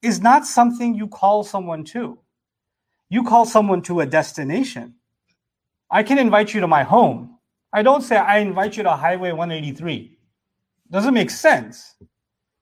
is 0.03 0.21
not 0.21 0.47
something 0.47 0.95
you 0.95 1.07
call 1.07 1.43
someone 1.45 1.85
to. 1.85 2.19
You 3.09 3.23
call 3.23 3.45
someone 3.45 3.83
to 3.83 4.01
a 4.01 4.07
destination. 4.07 4.95
I 5.91 6.03
can 6.03 6.19
invite 6.19 6.53
you 6.53 6.61
to 6.61 6.67
my 6.67 6.83
home. 6.83 7.39
I 7.73 7.83
don't 7.83 8.03
say 8.03 8.17
I 8.17 8.39
invite 8.39 8.77
you 8.77 8.83
to 8.83 8.91
Highway 8.91 9.31
183. 9.31 10.17
Doesn't 10.91 11.13
make 11.15 11.31
sense. 11.31 11.95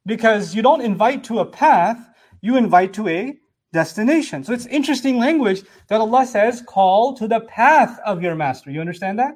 because 0.05 0.55
you 0.55 0.63
don't 0.63 0.81
invite 0.81 1.23
to 1.25 1.39
a 1.39 1.45
path, 1.45 1.99
you 2.41 2.57
invite 2.57 2.93
to 2.95 3.07
a 3.09 3.37
destination. 3.73 4.43
So 4.43 4.53
it's 4.53 4.67
interesting 4.67 5.19
language 5.19 5.63
that 5.89 6.01
Allah 6.01 6.25
says, 6.27 6.63
call 6.67 7.15
to 7.17 7.27
the 7.27 7.41
path 7.41 7.99
of 8.05 8.23
your 8.23 8.35
master. 8.35 8.71
You 8.71 8.81
understand 8.81 9.19
that? 9.19 9.35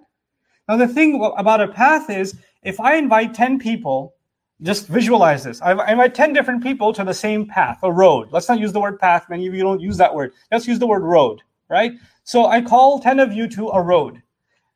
Now, 0.68 0.78
the 0.78 0.88
thing 0.88 1.22
about 1.38 1.62
a 1.62 1.68
path 1.68 2.10
is 2.10 2.36
if 2.64 2.80
I 2.80 2.96
invite 2.96 3.34
10 3.34 3.60
people, 3.60 4.16
just 4.62 4.88
visualize 4.88 5.44
this. 5.44 5.62
I 5.62 5.92
invite 5.92 6.16
10 6.16 6.32
different 6.32 6.64
people 6.64 6.94
to 6.94 7.04
the 7.04 7.14
same 7.14 7.46
path, 7.46 7.80
a 7.84 7.92
road. 7.92 8.30
Let's 8.32 8.48
not 8.48 8.60
use 8.60 8.72
the 8.72 8.80
word 8.80 8.98
path. 9.00 9.26
Many 9.30 9.46
of 9.48 9.54
you 9.54 9.62
don't 9.62 9.82
use 9.82 9.98
that 9.98 10.14
word. 10.14 10.34
Let's 10.52 10.68
use 10.68 10.80
the 10.80 10.88
word 10.88 11.04
road, 11.04 11.42
right? 11.70 11.92
So 12.24 12.46
I 12.46 12.62
call 12.62 13.00
10 13.00 13.20
of 13.20 13.34
you 13.34 13.48
to 13.50 13.70
a 13.70 13.82
road. 13.82 14.22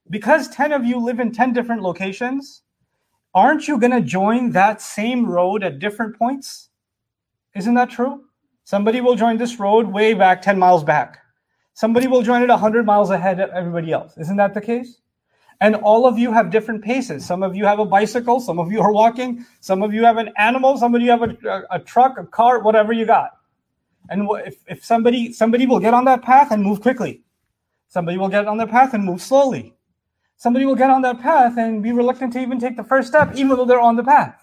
Because 0.09 0.49
10 0.49 0.73
of 0.73 0.83
you 0.83 0.99
live 0.99 1.19
in 1.19 1.31
10 1.31 1.53
different 1.53 1.81
locations, 1.81 2.63
aren't 3.33 3.67
you 3.67 3.79
going 3.79 3.91
to 3.91 4.01
join 4.01 4.51
that 4.51 4.81
same 4.81 5.25
road 5.25 5.63
at 5.63 5.79
different 5.79 6.17
points? 6.17 6.69
Isn't 7.55 7.75
that 7.75 7.89
true? 7.89 8.25
Somebody 8.65 8.99
will 8.99 9.15
join 9.15 9.37
this 9.37 9.59
road 9.59 9.87
way 9.87 10.13
back 10.13 10.41
10 10.41 10.59
miles 10.59 10.83
back. 10.83 11.19
Somebody 11.73 12.07
will 12.07 12.23
join 12.23 12.41
it 12.41 12.49
100 12.49 12.85
miles 12.85 13.09
ahead 13.09 13.39
of 13.39 13.51
everybody 13.51 13.93
else. 13.93 14.17
Isn't 14.17 14.37
that 14.37 14.53
the 14.53 14.61
case? 14.61 14.99
And 15.59 15.75
all 15.75 16.05
of 16.05 16.19
you 16.19 16.31
have 16.31 16.51
different 16.51 16.83
paces. 16.83 17.25
Some 17.25 17.41
of 17.41 17.55
you 17.55 17.65
have 17.65 17.79
a 17.79 17.85
bicycle, 17.85 18.39
some 18.39 18.59
of 18.59 18.71
you 18.71 18.79
are 18.81 18.91
walking, 18.91 19.45
some 19.59 19.81
of 19.81 19.93
you 19.93 20.05
have 20.05 20.17
an 20.17 20.29
animal, 20.37 20.77
some 20.77 20.93
of 20.93 21.01
you 21.01 21.09
have 21.09 21.23
a, 21.23 21.65
a, 21.71 21.79
truck, 21.79 22.17
a 22.19 22.25
car, 22.25 22.59
whatever 22.59 22.93
you 22.93 23.05
got. 23.05 23.31
And 24.09 24.27
if, 24.45 24.63
if 24.67 24.85
somebody 24.85 25.33
somebody 25.33 25.65
will 25.65 25.79
get 25.79 25.93
on 25.93 26.05
that 26.05 26.21
path 26.21 26.51
and 26.51 26.63
move 26.63 26.81
quickly, 26.81 27.23
somebody 27.89 28.17
will 28.17 28.29
get 28.29 28.47
on 28.47 28.57
their 28.57 28.67
path 28.67 28.93
and 28.93 29.03
move 29.03 29.21
slowly. 29.21 29.73
Somebody 30.37 30.65
will 30.65 30.75
get 30.75 30.91
on 30.91 31.01
that 31.01 31.19
path 31.19 31.57
and 31.57 31.81
be 31.81 31.91
reluctant 31.91 32.33
to 32.33 32.39
even 32.39 32.59
take 32.59 32.77
the 32.77 32.83
first 32.83 33.07
step, 33.07 33.35
even 33.35 33.57
though 33.57 33.65
they're 33.65 33.79
on 33.79 33.95
the 33.95 34.03
path. 34.03 34.39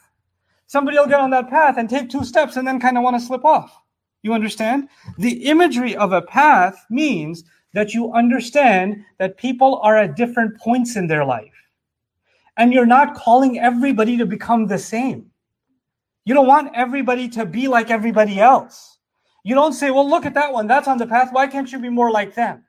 Somebody 0.66 0.98
will 0.98 1.06
get 1.06 1.20
on 1.20 1.30
that 1.30 1.48
path 1.48 1.76
and 1.78 1.88
take 1.88 2.10
two 2.10 2.24
steps 2.24 2.56
and 2.56 2.66
then 2.66 2.80
kind 2.80 2.98
of 2.98 3.04
want 3.04 3.18
to 3.18 3.24
slip 3.24 3.44
off. 3.44 3.80
You 4.22 4.32
understand? 4.32 4.88
The 5.18 5.44
imagery 5.44 5.94
of 5.94 6.12
a 6.12 6.22
path 6.22 6.84
means 6.90 7.44
that 7.74 7.92
you 7.92 8.12
understand 8.12 9.04
that 9.18 9.36
people 9.36 9.78
are 9.82 9.96
at 9.96 10.16
different 10.16 10.58
points 10.58 10.96
in 10.96 11.06
their 11.06 11.24
life. 11.24 11.52
And 12.56 12.72
you're 12.72 12.86
not 12.86 13.16
calling 13.16 13.58
everybody 13.58 14.16
to 14.16 14.26
become 14.26 14.66
the 14.66 14.78
same. 14.78 15.30
You 16.24 16.34
don't 16.34 16.46
want 16.46 16.72
everybody 16.74 17.28
to 17.30 17.44
be 17.44 17.68
like 17.68 17.90
everybody 17.90 18.40
else. 18.40 18.98
You 19.42 19.54
don't 19.54 19.74
say, 19.74 19.90
well, 19.90 20.08
look 20.08 20.24
at 20.24 20.34
that 20.34 20.52
one. 20.52 20.66
That's 20.66 20.88
on 20.88 20.96
the 20.98 21.06
path. 21.06 21.28
Why 21.32 21.46
can't 21.46 21.70
you 21.70 21.78
be 21.78 21.90
more 21.90 22.10
like 22.10 22.34
them? 22.34 22.64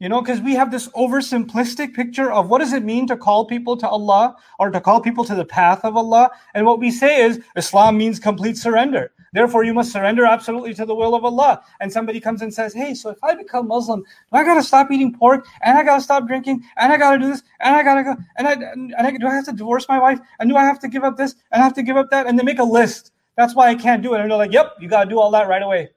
You 0.00 0.08
know, 0.08 0.20
because 0.20 0.40
we 0.40 0.54
have 0.54 0.72
this 0.72 0.88
oversimplistic 0.88 1.94
picture 1.94 2.32
of 2.32 2.48
what 2.48 2.58
does 2.58 2.72
it 2.72 2.82
mean 2.82 3.06
to 3.06 3.16
call 3.16 3.44
people 3.44 3.76
to 3.76 3.88
Allah 3.88 4.34
or 4.58 4.70
to 4.70 4.80
call 4.80 5.00
people 5.00 5.24
to 5.24 5.34
the 5.36 5.44
path 5.44 5.84
of 5.84 5.96
Allah. 5.96 6.30
And 6.54 6.66
what 6.66 6.80
we 6.80 6.90
say 6.90 7.22
is 7.22 7.40
Islam 7.54 7.98
means 7.98 8.18
complete 8.18 8.56
surrender. 8.56 9.12
Therefore, 9.32 9.64
you 9.64 9.72
must 9.72 9.92
surrender 9.92 10.26
absolutely 10.26 10.74
to 10.74 10.84
the 10.84 10.94
will 10.94 11.14
of 11.14 11.24
Allah. 11.24 11.62
And 11.80 11.90
somebody 11.90 12.20
comes 12.20 12.42
and 12.42 12.52
says, 12.52 12.74
Hey, 12.74 12.94
so 12.94 13.10
if 13.10 13.22
I 13.24 13.34
become 13.34 13.68
Muslim, 13.68 14.00
do 14.00 14.38
I 14.38 14.44
got 14.44 14.54
to 14.54 14.62
stop 14.62 14.90
eating 14.90 15.14
pork? 15.14 15.46
And 15.62 15.78
I 15.78 15.84
got 15.84 15.96
to 15.96 16.02
stop 16.02 16.26
drinking? 16.26 16.64
And 16.76 16.92
I 16.92 16.98
got 16.98 17.12
to 17.12 17.18
do 17.18 17.28
this? 17.28 17.42
And 17.60 17.74
I 17.74 17.82
got 17.82 17.94
to 17.94 18.04
go? 18.04 18.16
And 18.36 18.46
I, 18.46 18.52
and 18.52 18.94
I, 18.98 19.10
do 19.12 19.26
I 19.26 19.34
have 19.34 19.46
to 19.46 19.52
divorce 19.52 19.86
my 19.88 19.98
wife? 19.98 20.20
And 20.38 20.50
do 20.50 20.56
I 20.56 20.64
have 20.64 20.78
to 20.80 20.88
give 20.88 21.04
up 21.04 21.16
this? 21.16 21.34
And 21.50 21.62
I 21.62 21.64
have 21.64 21.74
to 21.74 21.82
give 21.82 21.96
up 21.96 22.10
that? 22.10 22.26
And 22.26 22.38
they 22.38 22.44
make 22.44 22.58
a 22.58 22.64
list. 22.64 23.12
That's 23.36 23.54
why 23.54 23.68
I 23.68 23.74
can't 23.74 24.02
do 24.02 24.14
it. 24.14 24.20
And 24.20 24.30
they're 24.30 24.38
like, 24.38 24.52
Yep, 24.52 24.76
you 24.80 24.88
got 24.88 25.04
to 25.04 25.10
do 25.10 25.18
all 25.18 25.30
that 25.30 25.48
right 25.48 25.62
away. 25.62 25.90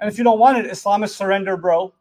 And 0.00 0.10
if 0.10 0.18
you 0.18 0.24
don't 0.24 0.40
want 0.40 0.58
it, 0.58 0.66
Islam 0.66 1.04
is 1.04 1.14
surrender, 1.14 1.56
bro. 1.56 1.94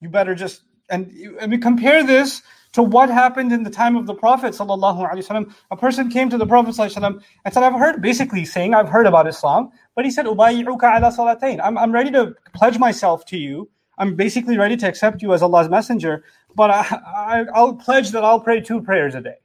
You 0.00 0.08
better 0.08 0.34
just 0.34 0.62
and, 0.90 1.12
and 1.40 1.52
we 1.52 1.58
compare 1.58 2.04
this 2.04 2.42
to 2.72 2.82
what 2.82 3.08
happened 3.08 3.52
in 3.52 3.62
the 3.64 3.70
time 3.70 3.96
of 3.96 4.06
the 4.06 4.14
Prophet 4.14 4.54
A 4.58 5.76
person 5.76 6.08
came 6.08 6.30
to 6.30 6.38
the 6.38 6.46
Prophet 6.46 6.74
ﷺ 6.74 7.22
and 7.44 7.54
said, 7.54 7.62
I've 7.62 7.78
heard, 7.78 8.00
basically 8.00 8.44
saying, 8.44 8.74
I've 8.74 8.88
heard 8.88 9.06
about 9.06 9.26
Islam, 9.26 9.70
but 9.96 10.04
he 10.04 10.10
said, 10.10 10.26
I'm, 10.26 11.78
I'm 11.78 11.92
ready 11.92 12.10
to 12.12 12.34
pledge 12.54 12.78
myself 12.78 13.24
to 13.26 13.36
you. 13.36 13.68
I'm 13.98 14.14
basically 14.14 14.56
ready 14.56 14.76
to 14.78 14.88
accept 14.88 15.20
you 15.20 15.34
as 15.34 15.42
Allah's 15.42 15.68
messenger, 15.68 16.24
but 16.54 16.70
I, 16.70 17.00
I, 17.16 17.44
I'll 17.54 17.74
pledge 17.74 18.10
that 18.12 18.24
I'll 18.24 18.40
pray 18.40 18.60
two 18.60 18.80
prayers 18.80 19.14
a 19.14 19.20
day. 19.20 19.36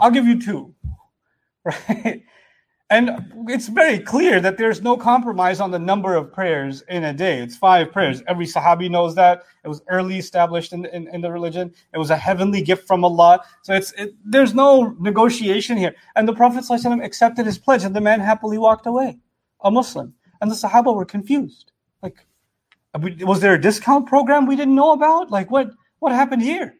I'll 0.00 0.10
give 0.10 0.26
you 0.26 0.40
two. 0.40 0.74
Right? 1.88 2.22
And 2.88 3.32
it's 3.48 3.66
very 3.66 3.98
clear 3.98 4.40
that 4.40 4.58
there's 4.58 4.80
no 4.80 4.96
compromise 4.96 5.58
on 5.58 5.72
the 5.72 5.78
number 5.78 6.14
of 6.14 6.32
prayers 6.32 6.82
in 6.88 7.02
a 7.02 7.12
day. 7.12 7.40
It's 7.40 7.56
five 7.56 7.90
prayers. 7.90 8.22
Every 8.28 8.46
Sahabi 8.46 8.88
knows 8.88 9.16
that. 9.16 9.42
It 9.64 9.68
was 9.68 9.82
early 9.88 10.18
established 10.18 10.72
in, 10.72 10.86
in, 10.86 11.08
in 11.08 11.20
the 11.20 11.32
religion. 11.32 11.74
It 11.92 11.98
was 11.98 12.10
a 12.10 12.16
heavenly 12.16 12.62
gift 12.62 12.86
from 12.86 13.04
Allah. 13.04 13.40
So 13.62 13.74
it's 13.74 13.92
it, 13.94 14.14
there's 14.24 14.54
no 14.54 14.94
negotiation 15.00 15.76
here. 15.76 15.96
And 16.14 16.28
the 16.28 16.32
Prophet 16.32 16.62
ﷺ 16.62 17.04
accepted 17.04 17.44
his 17.44 17.58
pledge, 17.58 17.82
and 17.82 17.94
the 17.94 18.00
man 18.00 18.20
happily 18.20 18.56
walked 18.56 18.86
away, 18.86 19.18
a 19.62 19.70
Muslim. 19.70 20.14
And 20.40 20.48
the 20.48 20.54
Sahaba 20.54 20.94
were 20.94 21.04
confused. 21.04 21.72
Like, 22.02 22.24
was 22.94 23.40
there 23.40 23.54
a 23.54 23.60
discount 23.60 24.06
program 24.06 24.46
we 24.46 24.54
didn't 24.54 24.76
know 24.76 24.92
about? 24.92 25.32
Like, 25.32 25.50
what, 25.50 25.72
what 25.98 26.12
happened 26.12 26.42
here? 26.42 26.76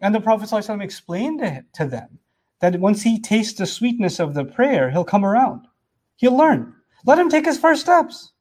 And 0.00 0.14
the 0.14 0.20
Prophet 0.20 0.48
ﷺ 0.48 0.82
explained 0.82 1.42
it 1.42 1.66
to 1.74 1.84
them 1.84 2.18
that 2.61 2.79
once 2.79 3.01
he 3.01 3.19
tastes 3.19 3.57
the 3.57 3.65
sweetness 3.65 4.19
of 4.19 4.33
the 4.33 4.45
prayer, 4.45 4.89
he'll 4.89 5.03
come 5.03 5.25
around. 5.25 5.67
He'll 6.15 6.37
learn. 6.37 6.73
Let 7.05 7.19
him 7.19 7.29
take 7.29 7.45
his 7.45 7.57
first 7.57 7.81
steps. 7.81 8.31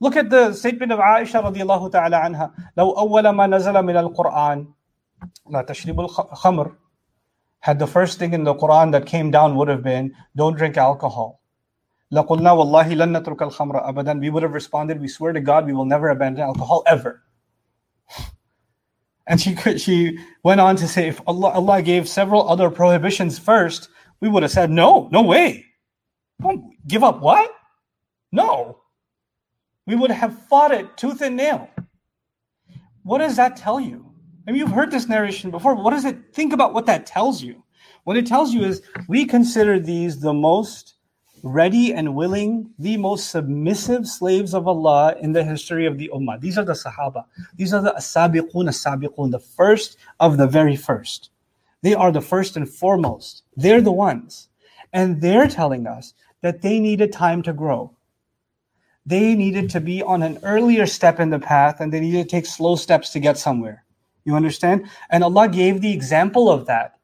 Look 0.00 0.16
at 0.16 0.30
the 0.30 0.52
statement 0.52 0.92
of 0.92 0.98
Aisha 0.98 1.42
radiallahu 1.42 1.92
ta'ala 1.92 2.20
anha. 2.20 2.52
لو 2.76 2.92
أول 2.92 3.28
ما 3.30 3.46
نزل 3.46 3.82
من 3.82 3.96
القرآن 3.96 4.66
لا 5.50 5.62
تشرب 5.62 6.00
الخمر 6.00 6.76
had 7.60 7.78
the 7.78 7.86
first 7.86 8.18
thing 8.18 8.32
in 8.32 8.44
the 8.44 8.54
Quran 8.54 8.92
that 8.92 9.04
came 9.04 9.30
down 9.30 9.54
would 9.56 9.68
have 9.68 9.82
been, 9.82 10.14
don't 10.34 10.56
drink 10.56 10.78
alcohol. 10.78 11.40
لقلنا 12.12 12.52
والله 12.52 12.94
لن 12.94 13.16
نترك 13.16 13.42
الخمر 13.42 13.88
أبدا. 13.88 14.20
We 14.20 14.30
would 14.30 14.42
have 14.42 14.54
responded, 14.54 15.00
we 15.00 15.08
swear 15.08 15.32
to 15.32 15.40
God, 15.40 15.66
we 15.66 15.72
will 15.72 15.84
never 15.84 16.08
abandon 16.08 16.42
alcohol 16.42 16.82
ever. 16.86 17.22
And 19.27 19.41
she 19.41 19.55
could, 19.55 19.81
she 19.81 20.19
went 20.43 20.61
on 20.61 20.75
to 20.77 20.87
say, 20.87 21.07
if 21.07 21.21
Allah, 21.25 21.49
Allah 21.49 21.81
gave 21.81 22.07
several 22.07 22.47
other 22.47 22.69
prohibitions 22.69 23.39
first, 23.39 23.89
we 24.21 24.29
would 24.29 24.43
have 24.43 24.51
said, 24.51 24.69
no, 24.69 25.09
no 25.11 25.21
way. 25.21 25.65
Don't 26.41 26.75
give 26.87 27.03
up 27.03 27.21
what? 27.21 27.51
No. 28.31 28.81
We 29.87 29.95
would 29.95 30.11
have 30.11 30.39
fought 30.47 30.71
it 30.71 30.97
tooth 30.97 31.21
and 31.21 31.35
nail. 31.35 31.69
What 33.03 33.19
does 33.19 33.35
that 33.35 33.55
tell 33.55 33.79
you? 33.79 34.05
I 34.47 34.51
mean, 34.51 34.59
you've 34.59 34.71
heard 34.71 34.91
this 34.91 35.07
narration 35.07 35.51
before, 35.51 35.75
but 35.75 35.83
what 35.83 35.91
does 35.91 36.05
it 36.05 36.33
think 36.33 36.53
about 36.53 36.73
what 36.73 36.85
that 36.85 37.05
tells 37.05 37.41
you? 37.41 37.63
What 38.03 38.17
it 38.17 38.27
tells 38.27 38.53
you 38.53 38.63
is 38.63 38.83
we 39.07 39.25
consider 39.25 39.79
these 39.79 40.19
the 40.19 40.33
most 40.33 40.95
ready 41.45 41.93
and 41.93 42.15
willing, 42.15 42.71
the 42.79 42.97
most 42.97 43.29
submissive 43.29 44.07
slaves 44.07 44.55
of 44.55 44.67
Allah 44.67 45.15
in 45.21 45.31
the 45.31 45.43
history 45.43 45.85
of 45.85 45.99
the 45.99 46.09
Ummah. 46.11 46.41
These 46.41 46.57
are 46.57 46.65
the 46.65 46.73
Sahaba. 46.73 47.25
These 47.55 47.71
are 47.71 47.83
the 47.83 47.95
As-Sabiqun, 47.95 48.67
As-Sabiqun, 48.67 49.29
the 49.29 49.39
first 49.39 49.97
of 50.19 50.37
the 50.37 50.47
very 50.47 50.75
first. 50.75 51.29
They 51.83 51.93
are 51.93 52.11
the 52.11 52.19
first 52.19 52.57
and 52.57 52.67
foremost. 52.67 53.43
They're 53.55 53.79
the 53.79 53.91
ones. 53.91 54.49
And 54.91 55.21
they're 55.21 55.47
telling 55.47 55.85
us 55.85 56.15
that 56.41 56.63
they 56.63 56.79
needed 56.79 57.13
time 57.13 57.43
to 57.43 57.53
grow. 57.53 57.95
They 59.05 59.35
needed 59.35 59.69
to 59.69 59.79
be 59.79 60.01
on 60.01 60.23
an 60.23 60.39
earlier 60.41 60.87
step 60.87 61.19
in 61.19 61.29
the 61.29 61.37
path 61.37 61.79
and 61.79 61.93
they 61.93 61.99
needed 61.99 62.23
to 62.23 62.29
take 62.29 62.47
slow 62.47 62.75
steps 62.75 63.11
to 63.11 63.19
get 63.19 63.37
somewhere. 63.37 63.85
You 64.23 64.35
understand? 64.35 64.89
And 65.11 65.23
Allah 65.23 65.47
gave 65.47 65.81
the 65.81 65.93
example 65.93 66.49
of 66.49 66.65
that. 66.65 66.97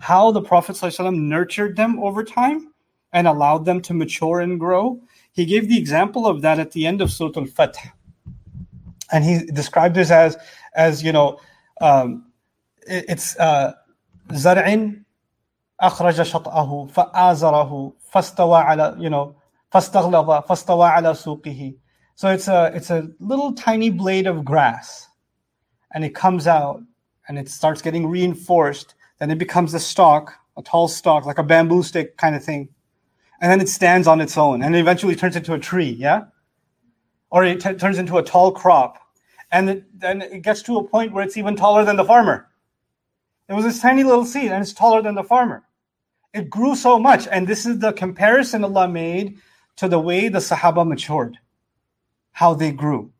How 0.00 0.32
the 0.32 0.42
Prophet 0.42 0.76
ﷺ 0.76 1.18
nurtured 1.18 1.76
them 1.76 1.98
over 1.98 2.22
time 2.22 2.74
and 3.16 3.26
allowed 3.26 3.64
them 3.64 3.80
to 3.80 3.94
mature 3.94 4.40
and 4.40 4.60
grow. 4.60 5.00
He 5.32 5.46
gave 5.46 5.70
the 5.70 5.78
example 5.78 6.26
of 6.26 6.42
that 6.42 6.58
at 6.58 6.72
the 6.72 6.86
end 6.86 7.00
of 7.00 7.10
Surat 7.10 7.38
Al 7.38 7.46
Fath. 7.46 7.78
And 9.10 9.24
he 9.24 9.46
described 9.46 9.94
this 9.94 10.10
as, 10.10 10.36
as 10.74 11.02
you 11.02 11.12
know, 11.12 11.40
um, 11.80 12.26
it's 12.86 13.34
uh, 13.38 13.72
Zar'in 14.32 15.04
أخرج 15.80 16.22
شطأه 16.22 16.86
فآزره 16.86 17.92
فاستوى 18.12 18.58
على 18.58 18.96
you 18.98 19.10
know 19.10 19.34
فاستغلظ 19.70 20.46
فاستوى 20.48 20.88
على 20.88 21.14
سوقه 21.14 21.74
so 22.14 22.28
it's 22.28 22.48
a 22.48 22.72
it's 22.74 22.90
a 22.90 23.08
little 23.20 23.52
tiny 23.52 23.90
blade 23.90 24.26
of 24.26 24.42
grass 24.42 25.08
and 25.92 26.02
it 26.02 26.14
comes 26.14 26.46
out 26.46 26.80
and 27.28 27.38
it 27.38 27.48
starts 27.50 27.82
getting 27.82 28.06
reinforced 28.06 28.94
then 29.18 29.30
it 29.30 29.36
becomes 29.36 29.74
a 29.74 29.80
stalk 29.80 30.32
a 30.56 30.62
tall 30.62 30.88
stalk 30.88 31.26
like 31.26 31.38
a 31.38 31.42
bamboo 31.42 31.82
stick 31.82 32.16
kind 32.16 32.34
of 32.34 32.42
thing 32.42 32.70
and 33.40 33.50
then 33.50 33.60
it 33.60 33.68
stands 33.68 34.06
on 34.06 34.20
its 34.20 34.38
own 34.38 34.62
and 34.62 34.74
eventually 34.74 35.14
turns 35.14 35.36
into 35.36 35.54
a 35.54 35.58
tree, 35.58 35.90
yeah? 35.90 36.24
Or 37.30 37.44
it 37.44 37.60
t- 37.60 37.74
turns 37.74 37.98
into 37.98 38.18
a 38.18 38.22
tall 38.22 38.52
crop. 38.52 38.98
And 39.52 39.84
then 39.94 40.22
it 40.22 40.42
gets 40.42 40.62
to 40.62 40.78
a 40.78 40.88
point 40.88 41.12
where 41.12 41.24
it's 41.24 41.36
even 41.36 41.56
taller 41.56 41.84
than 41.84 41.96
the 41.96 42.04
farmer. 42.04 42.48
It 43.48 43.54
was 43.54 43.64
this 43.64 43.80
tiny 43.80 44.02
little 44.02 44.24
seed 44.24 44.50
and 44.50 44.62
it's 44.62 44.72
taller 44.72 45.02
than 45.02 45.14
the 45.14 45.22
farmer. 45.22 45.64
It 46.34 46.50
grew 46.50 46.74
so 46.74 46.98
much. 46.98 47.28
And 47.28 47.46
this 47.46 47.64
is 47.64 47.78
the 47.78 47.92
comparison 47.92 48.64
Allah 48.64 48.88
made 48.88 49.38
to 49.76 49.88
the 49.88 50.00
way 50.00 50.28
the 50.28 50.38
Sahaba 50.38 50.86
matured, 50.86 51.38
how 52.32 52.54
they 52.54 52.72
grew. 52.72 53.12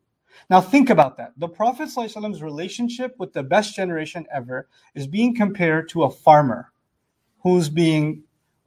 Now 0.48 0.60
think 0.60 0.90
about 0.90 1.16
that. 1.16 1.32
The 1.36 1.48
Prophet 1.48 1.88
ﷺ's 1.88 2.42
relationship 2.42 3.14
with 3.18 3.32
the 3.32 3.42
best 3.42 3.74
generation 3.74 4.26
ever 4.32 4.68
is 4.94 5.06
being 5.06 5.34
compared 5.34 5.88
to 5.90 6.04
a 6.04 6.10
farmer 6.10 6.72
who's 7.42 7.68
being 7.68 8.22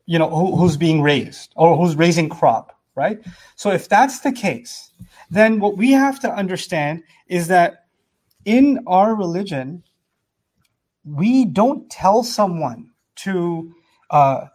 you 0.10 0.18
know, 0.18 0.28
who, 0.28 0.56
who's 0.56 0.76
being 0.76 1.04
raised 1.04 1.54
or 1.56 1.78
who's 1.78 1.96
raising 1.96 2.30
crop, 2.30 2.76
right? 2.96 3.20
So 3.56 3.70
if 3.70 3.88
that's 3.88 4.22
the 4.22 4.32
case, 4.32 4.92
then 5.30 5.60
what 5.60 5.78
we 5.78 5.92
have 5.92 6.20
to 6.22 6.34
understand 6.34 7.04
is 7.28 7.48
that 7.50 7.86
in 8.44 8.80
our 8.88 9.14
religion, 9.14 9.84
we 11.06 11.46
don't 11.46 11.88
tell 11.92 12.24
someone 12.24 12.90
to 13.18 13.72
uh, 14.10 14.48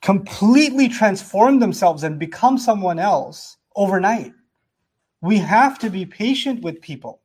completely 0.00 0.88
transform 0.88 1.60
themselves 1.60 2.02
and 2.02 2.18
become 2.18 2.58
someone 2.58 2.98
else 2.98 3.58
overnight. 3.76 4.32
We 5.20 5.38
have 5.38 5.78
to 5.78 5.90
be 5.90 6.04
patient 6.04 6.64
with 6.64 6.82
people. 6.82 7.20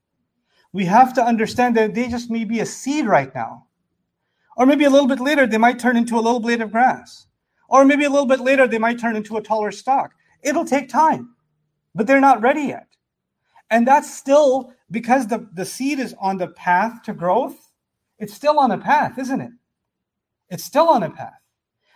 We 0.74 0.86
have 0.86 1.12
to 1.16 1.24
understand 1.24 1.76
that 1.78 1.96
they 1.96 2.08
just 2.08 2.30
may 2.30 2.46
be 2.46 2.60
a 2.60 2.68
seed 2.68 3.08
right 3.08 3.34
now. 3.34 3.66
Or 4.58 4.68
maybe 4.68 4.86
a 4.86 4.92
little 4.92 5.08
bit 5.08 5.20
later, 5.20 5.48
they 5.48 5.58
might 5.58 5.80
turn 5.80 5.98
into 5.98 6.20
a 6.20 6.22
little 6.22 6.40
blade 6.40 6.62
of 6.62 6.72
grass. 6.72 7.27
Or 7.70 7.86
maybe 7.86 8.06
a 8.06 8.10
little 8.10 8.26
bit 8.26 8.40
later, 8.40 8.68
they 8.68 8.78
might 8.78 9.00
turn 9.00 9.16
into 9.16 9.38
a 9.38 9.42
taller 9.42 9.72
stalk. 9.72 10.14
It'll 10.42 10.66
take 10.66 10.90
time, 10.90 11.36
but 11.94 12.08
they're 12.08 12.22
not 12.22 12.42
ready 12.42 12.64
yet. 12.64 12.88
And 13.70 13.86
that's 13.86 14.16
still 14.16 14.74
because 14.90 15.28
the, 15.28 15.48
the 15.54 15.66
seed 15.66 16.00
is 16.00 16.16
on 16.20 16.38
the 16.38 16.48
path 16.48 17.04
to 17.04 17.14
growth. 17.14 17.72
It's 18.20 18.34
still 18.34 18.60
on 18.60 18.72
a 18.72 18.78
path, 18.78 19.18
isn't 19.18 19.42
it? 19.42 19.52
It's 20.50 20.64
still 20.64 20.88
on 20.88 21.04
a 21.04 21.10
path. 21.10 21.34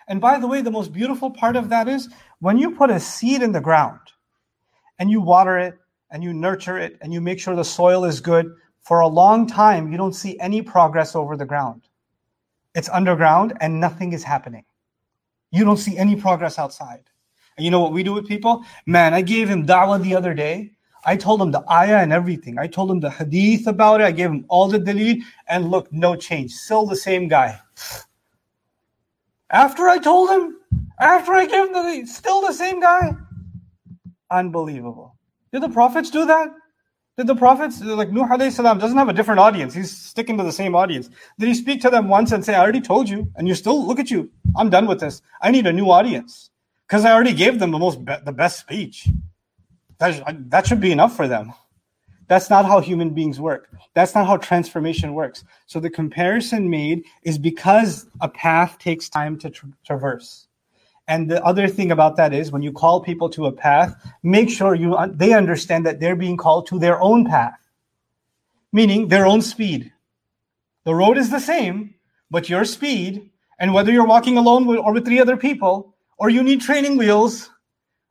And 0.07 0.19
by 0.19 0.39
the 0.39 0.47
way, 0.47 0.61
the 0.61 0.71
most 0.71 0.91
beautiful 0.91 1.31
part 1.31 1.55
of 1.55 1.69
that 1.69 1.87
is 1.87 2.09
when 2.39 2.57
you 2.57 2.71
put 2.71 2.89
a 2.89 2.99
seed 2.99 3.41
in 3.41 3.53
the 3.53 3.61
ground 3.61 3.99
and 4.99 5.09
you 5.09 5.21
water 5.21 5.57
it 5.57 5.75
and 6.09 6.23
you 6.23 6.33
nurture 6.33 6.77
it 6.77 6.97
and 7.01 7.13
you 7.13 7.21
make 7.21 7.39
sure 7.39 7.55
the 7.55 7.63
soil 7.63 8.03
is 8.03 8.19
good, 8.19 8.53
for 8.81 8.99
a 8.99 9.07
long 9.07 9.47
time, 9.47 9.91
you 9.91 9.97
don't 9.97 10.13
see 10.13 10.39
any 10.39 10.61
progress 10.61 11.15
over 11.15 11.37
the 11.37 11.45
ground. 11.45 11.87
It's 12.73 12.89
underground 12.89 13.53
and 13.61 13.79
nothing 13.79 14.11
is 14.11 14.23
happening. 14.23 14.65
You 15.51 15.65
don't 15.65 15.77
see 15.77 15.97
any 15.97 16.15
progress 16.15 16.57
outside. 16.57 17.03
And 17.57 17.65
you 17.65 17.71
know 17.71 17.81
what 17.81 17.93
we 17.93 18.03
do 18.03 18.13
with 18.13 18.27
people? 18.27 18.63
Man, 18.85 19.13
I 19.13 19.21
gave 19.21 19.49
him 19.49 19.67
da'wah 19.67 20.01
the 20.01 20.15
other 20.15 20.33
day. 20.33 20.71
I 21.03 21.17
told 21.17 21.41
him 21.41 21.51
the 21.51 21.69
ayah 21.69 21.97
and 21.97 22.13
everything. 22.13 22.57
I 22.57 22.67
told 22.67 22.91
him 22.91 22.99
the 22.99 23.09
hadith 23.09 23.67
about 23.67 24.01
it. 24.01 24.05
I 24.05 24.11
gave 24.11 24.29
him 24.29 24.45
all 24.49 24.67
the 24.67 24.79
dalil, 24.79 25.21
and 25.47 25.69
look, 25.69 25.91
no 25.91 26.15
change. 26.15 26.53
Still 26.53 26.85
the 26.85 26.95
same 26.95 27.27
guy. 27.27 27.59
After 29.49 29.89
I 29.89 29.97
told 29.97 30.29
him, 30.29 30.57
after 30.99 31.33
I 31.33 31.45
gave 31.45 31.67
him 31.67 31.73
the 31.73 32.05
still 32.05 32.41
the 32.41 32.53
same 32.53 32.79
guy. 32.79 33.11
Unbelievable. 34.29 35.17
Did 35.51 35.63
the 35.63 35.69
prophets 35.69 36.09
do 36.09 36.25
that? 36.25 36.53
Did 37.17 37.27
the 37.27 37.35
prophets, 37.35 37.81
like 37.81 38.11
Nuh 38.11 38.49
salam, 38.49 38.79
doesn't 38.79 38.97
have 38.97 39.09
a 39.09 39.13
different 39.13 39.39
audience. 39.39 39.73
He's 39.73 39.95
sticking 39.95 40.37
to 40.37 40.43
the 40.43 40.51
same 40.51 40.75
audience. 40.75 41.09
Did 41.37 41.49
he 41.49 41.53
speak 41.53 41.81
to 41.81 41.89
them 41.89 42.07
once 42.07 42.31
and 42.31 42.43
say, 42.43 42.55
I 42.55 42.61
already 42.61 42.81
told 42.81 43.09
you, 43.09 43.29
and 43.35 43.47
you 43.47 43.53
still, 43.53 43.85
look 43.85 43.99
at 43.99 44.09
you. 44.09 44.31
I'm 44.55 44.69
done 44.69 44.87
with 44.87 45.01
this. 45.01 45.21
I 45.41 45.51
need 45.51 45.67
a 45.67 45.73
new 45.73 45.91
audience. 45.91 46.49
Because 46.87 47.05
I 47.05 47.11
already 47.11 47.33
gave 47.33 47.59
them 47.59 47.71
the 47.71 47.79
most, 47.79 48.03
be- 48.03 48.15
the 48.23 48.31
best 48.31 48.59
speech. 48.59 49.09
That, 49.99 50.49
that 50.49 50.67
should 50.67 50.79
be 50.79 50.91
enough 50.91 51.15
for 51.15 51.27
them. 51.27 51.53
That's 52.27 52.49
not 52.49 52.65
how 52.65 52.79
human 52.79 53.09
beings 53.09 53.41
work. 53.41 53.69
That's 53.93 54.15
not 54.15 54.25
how 54.25 54.37
transformation 54.37 55.13
works. 55.13 55.43
So 55.65 55.81
the 55.81 55.89
comparison 55.89 56.69
made 56.69 57.03
is 57.23 57.37
because 57.37 58.07
a 58.21 58.29
path 58.29 58.77
takes 58.79 59.09
time 59.09 59.37
to 59.39 59.49
tra- 59.49 59.69
traverse. 59.85 60.47
And 61.07 61.29
the 61.29 61.43
other 61.43 61.67
thing 61.67 61.91
about 61.91 62.15
that 62.17 62.33
is 62.33 62.51
when 62.51 62.61
you 62.61 62.71
call 62.71 63.01
people 63.01 63.29
to 63.31 63.47
a 63.47 63.51
path, 63.51 63.95
make 64.23 64.49
sure 64.49 64.75
you 64.75 64.95
they 65.11 65.33
understand 65.33 65.85
that 65.85 65.99
they're 65.99 66.15
being 66.15 66.37
called 66.37 66.67
to 66.67 66.79
their 66.79 67.01
own 67.01 67.25
path, 67.25 67.59
meaning 68.71 69.07
their 69.07 69.25
own 69.25 69.41
speed. 69.41 69.91
The 70.85 70.95
road 70.95 71.17
is 71.17 71.29
the 71.29 71.39
same, 71.39 71.95
but 72.29 72.49
your 72.49 72.65
speed, 72.65 73.29
and 73.59 73.73
whether 73.73 73.91
you're 73.91 74.07
walking 74.07 74.37
alone 74.37 74.67
or 74.77 74.93
with 74.93 75.05
three 75.05 75.19
other 75.19 75.37
people, 75.37 75.95
or 76.17 76.29
you 76.29 76.43
need 76.43 76.61
training 76.61 76.97
wheels, 76.97 77.49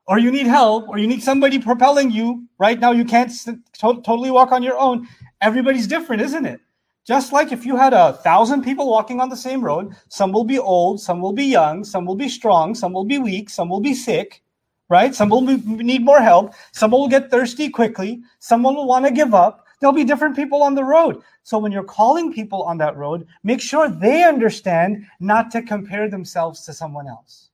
or 0.06 0.18
you 0.18 0.30
need 0.30 0.46
help, 0.46 0.88
or 0.88 0.98
you 0.98 1.06
need 1.06 1.22
somebody 1.22 1.58
propelling 1.58 2.10
you. 2.10 2.46
Right 2.58 2.78
now, 2.78 2.90
you 2.90 3.04
can't 3.04 3.30
to- 3.44 3.60
totally 3.78 4.30
walk 4.30 4.52
on 4.52 4.62
your 4.62 4.78
own. 4.78 5.06
Everybody's 5.40 5.86
different, 5.86 6.20
isn't 6.22 6.44
it? 6.44 6.60
Just 7.06 7.32
like 7.32 7.50
if 7.50 7.64
you 7.64 7.76
had 7.76 7.92
a 7.92 8.12
thousand 8.12 8.62
people 8.62 8.88
walking 8.88 9.20
on 9.20 9.30
the 9.30 9.36
same 9.36 9.64
road, 9.64 9.94
some 10.08 10.32
will 10.32 10.44
be 10.44 10.58
old, 10.58 11.00
some 11.00 11.20
will 11.20 11.32
be 11.32 11.44
young, 11.44 11.82
some 11.82 12.04
will 12.04 12.14
be 12.14 12.28
strong, 12.28 12.74
some 12.74 12.92
will 12.92 13.04
be 13.04 13.18
weak, 13.18 13.48
some 13.48 13.68
will 13.68 13.80
be 13.80 13.94
sick, 13.94 14.42
right? 14.88 15.14
Some 15.14 15.30
will 15.30 15.40
need 15.40 16.04
more 16.04 16.20
help. 16.20 16.52
Some 16.72 16.90
will 16.90 17.08
get 17.08 17.30
thirsty 17.30 17.70
quickly. 17.70 18.22
Someone 18.38 18.74
will 18.74 18.86
want 18.86 19.06
to 19.06 19.12
give 19.12 19.34
up. 19.34 19.66
There'll 19.80 19.94
be 19.94 20.04
different 20.04 20.36
people 20.36 20.62
on 20.62 20.74
the 20.74 20.84
road. 20.84 21.22
So 21.42 21.58
when 21.58 21.72
you're 21.72 21.84
calling 21.84 22.34
people 22.34 22.64
on 22.64 22.76
that 22.78 22.96
road, 22.96 23.26
make 23.42 23.62
sure 23.62 23.88
they 23.88 24.24
understand 24.24 25.06
not 25.20 25.50
to 25.52 25.62
compare 25.62 26.08
themselves 26.08 26.66
to 26.66 26.74
someone 26.74 27.08
else. 27.08 27.48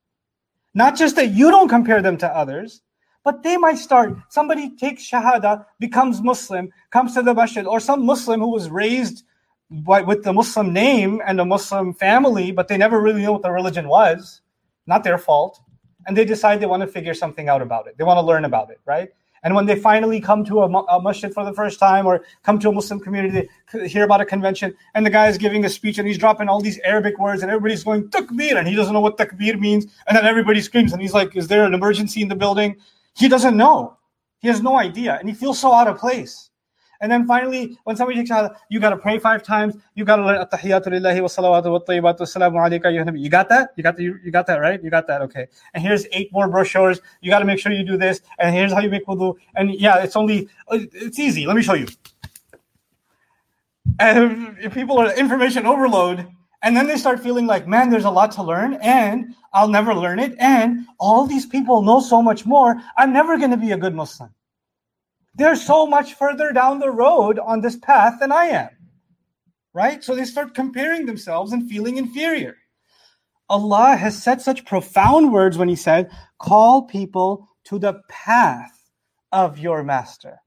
Not 0.73 0.97
just 0.97 1.15
that 1.15 1.31
you 1.31 1.49
don't 1.49 1.69
compare 1.69 2.01
them 2.01 2.17
to 2.17 2.27
others, 2.27 2.81
but 3.23 3.43
they 3.43 3.55
might 3.55 3.77
start. 3.77 4.17
Somebody 4.29 4.75
takes 4.75 5.09
Shahada, 5.09 5.65
becomes 5.79 6.21
Muslim, 6.21 6.71
comes 6.91 7.13
to 7.13 7.21
the 7.21 7.33
masjid, 7.33 7.65
or 7.65 7.79
some 7.79 8.05
Muslim 8.05 8.41
who 8.41 8.51
was 8.51 8.69
raised 8.69 9.23
with 9.69 10.23
the 10.23 10.33
Muslim 10.33 10.71
name 10.73 11.21
and 11.25 11.39
a 11.41 11.45
Muslim 11.45 11.93
family, 11.93 12.51
but 12.51 12.67
they 12.67 12.77
never 12.77 13.01
really 13.01 13.21
knew 13.21 13.33
what 13.33 13.41
the 13.41 13.51
religion 13.51 13.87
was. 13.87 14.41
Not 14.85 15.03
their 15.03 15.17
fault. 15.17 15.59
And 16.05 16.15
they 16.15 16.23
decide 16.23 16.61
they 16.61 16.65
want 16.65 16.81
to 16.81 16.87
figure 16.87 17.13
something 17.13 17.49
out 17.49 17.61
about 17.61 17.87
it. 17.87 17.97
They 17.97 18.05
want 18.05 18.17
to 18.17 18.21
learn 18.21 18.45
about 18.45 18.69
it, 18.69 18.79
right? 18.85 19.09
And 19.43 19.53
when 19.55 19.65
they 19.65 19.75
finally 19.75 20.19
come 20.19 20.43
to 20.45 20.61
a, 20.61 20.65
a 20.65 21.01
masjid 21.01 21.33
for 21.33 21.45
the 21.45 21.53
first 21.53 21.79
time 21.79 22.05
or 22.05 22.23
come 22.43 22.59
to 22.59 22.69
a 22.69 22.71
Muslim 22.71 22.99
community, 22.99 23.47
they 23.73 23.87
hear 23.87 24.03
about 24.03 24.21
a 24.21 24.25
convention, 24.25 24.73
and 24.95 25.05
the 25.05 25.09
guy 25.09 25.27
is 25.27 25.37
giving 25.37 25.63
a 25.65 25.69
speech 25.69 25.99
and 25.99 26.07
he's 26.07 26.17
dropping 26.17 26.49
all 26.49 26.59
these 26.59 26.79
Arabic 26.79 27.19
words, 27.19 27.41
and 27.43 27.51
everybody's 27.51 27.83
going 27.83 28.09
takbir, 28.09 28.57
and 28.57 28.67
he 28.67 28.75
doesn't 28.75 28.93
know 28.93 28.99
what 28.99 29.17
takbir 29.17 29.59
means. 29.59 29.85
And 30.07 30.17
then 30.17 30.25
everybody 30.25 30.61
screams, 30.61 30.91
and 30.91 31.01
he's 31.01 31.13
like, 31.13 31.35
Is 31.35 31.47
there 31.47 31.65
an 31.65 31.73
emergency 31.73 32.21
in 32.21 32.27
the 32.27 32.35
building? 32.35 32.77
He 33.15 33.27
doesn't 33.27 33.55
know. 33.55 33.97
He 34.39 34.47
has 34.47 34.61
no 34.61 34.77
idea, 34.77 35.17
and 35.19 35.29
he 35.29 35.35
feels 35.35 35.59
so 35.59 35.73
out 35.73 35.87
of 35.87 35.97
place. 35.97 36.46
And 37.01 37.11
then 37.11 37.27
finally, 37.27 37.77
when 37.83 37.95
somebody 37.95 38.17
takes 38.17 38.31
shahada, 38.31 38.55
you 38.69 38.79
got 38.79 38.91
to 38.91 38.97
pray 38.97 39.19
five 39.19 39.43
times. 39.43 39.75
You 39.95 40.05
got 40.05 40.17
to 40.17 40.25
learn 40.25 40.41
at-tahiyatu 40.41 40.87
lillahi 40.87 41.21
wa 41.21 41.27
salawatu 41.27 41.71
wa 41.71 41.79
tayyibatu 41.79 42.21
assalamu 42.21 42.55
alayka 42.55 43.19
You 43.19 43.29
got 43.29 43.49
that? 43.49 43.69
You 43.75 43.83
got 43.83 43.97
the, 43.97 44.03
you, 44.03 44.19
you 44.23 44.31
got 44.31 44.47
that, 44.47 44.57
right? 44.57 44.81
You 44.83 44.89
got 44.89 45.07
that, 45.07 45.21
okay. 45.21 45.47
And 45.73 45.83
here's 45.83 46.05
eight 46.11 46.31
more 46.31 46.47
brochures. 46.47 46.99
You 47.21 47.29
got 47.29 47.39
to 47.39 47.45
make 47.45 47.59
sure 47.59 47.71
you 47.71 47.85
do 47.85 47.97
this. 47.97 48.21
And 48.39 48.55
here's 48.55 48.71
how 48.73 48.79
you 48.79 48.89
make 48.89 49.05
wudu. 49.05 49.35
And 49.55 49.73
yeah, 49.73 49.97
it's 50.03 50.15
only, 50.15 50.49
it's 50.69 51.19
easy. 51.19 51.45
Let 51.45 51.55
me 51.55 51.61
show 51.61 51.73
you. 51.73 51.87
And 53.99 54.57
if 54.61 54.73
people 54.73 54.97
are 54.99 55.13
information 55.15 55.65
overload, 55.65 56.27
and 56.63 56.75
then 56.75 56.87
they 56.87 56.97
start 56.97 57.19
feeling 57.19 57.45
like, 57.45 57.67
man, 57.67 57.89
there's 57.89 58.05
a 58.05 58.09
lot 58.09 58.31
to 58.33 58.43
learn, 58.43 58.75
and 58.75 59.35
I'll 59.53 59.67
never 59.67 59.93
learn 59.93 60.19
it, 60.19 60.35
and 60.39 60.85
all 60.99 61.25
these 61.25 61.45
people 61.45 61.81
know 61.81 61.99
so 61.99 62.21
much 62.21 62.45
more. 62.45 62.75
I'm 62.97 63.13
never 63.13 63.37
going 63.37 63.51
to 63.51 63.57
be 63.57 63.71
a 63.71 63.77
good 63.77 63.95
Muslim. 63.95 64.33
They're 65.37 65.55
so 65.55 65.85
much 65.85 66.15
further 66.15 66.51
down 66.51 66.79
the 66.79 66.91
road 66.91 67.37
on 67.37 67.61
this 67.61 67.77
path 67.77 68.15
than 68.19 68.31
I 68.31 68.45
am. 68.45 68.69
Right? 69.73 70.03
So 70.03 70.15
they 70.15 70.25
start 70.25 70.55
comparing 70.55 71.05
themselves 71.05 71.53
and 71.53 71.69
feeling 71.69 71.97
inferior. 71.97 72.57
Allah 73.49 73.95
has 73.95 74.21
said 74.21 74.41
such 74.41 74.65
profound 74.65 75.31
words 75.31 75.57
when 75.57 75.69
He 75.69 75.75
said, 75.75 76.11
Call 76.39 76.83
people 76.83 77.47
to 77.65 77.77
the 77.77 78.01
path 78.09 78.91
of 79.31 79.59
your 79.59 79.83
master. 79.83 80.39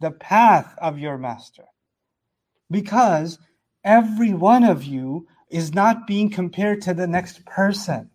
The 0.00 0.12
path 0.12 0.74
of 0.80 0.98
your 0.98 1.18
master. 1.18 1.64
Because 2.70 3.38
every 3.84 4.32
one 4.34 4.62
of 4.62 4.84
you 4.84 5.26
is 5.50 5.74
not 5.74 6.06
being 6.06 6.30
compared 6.30 6.82
to 6.82 6.94
the 6.94 7.06
next 7.06 7.44
person. 7.44 8.10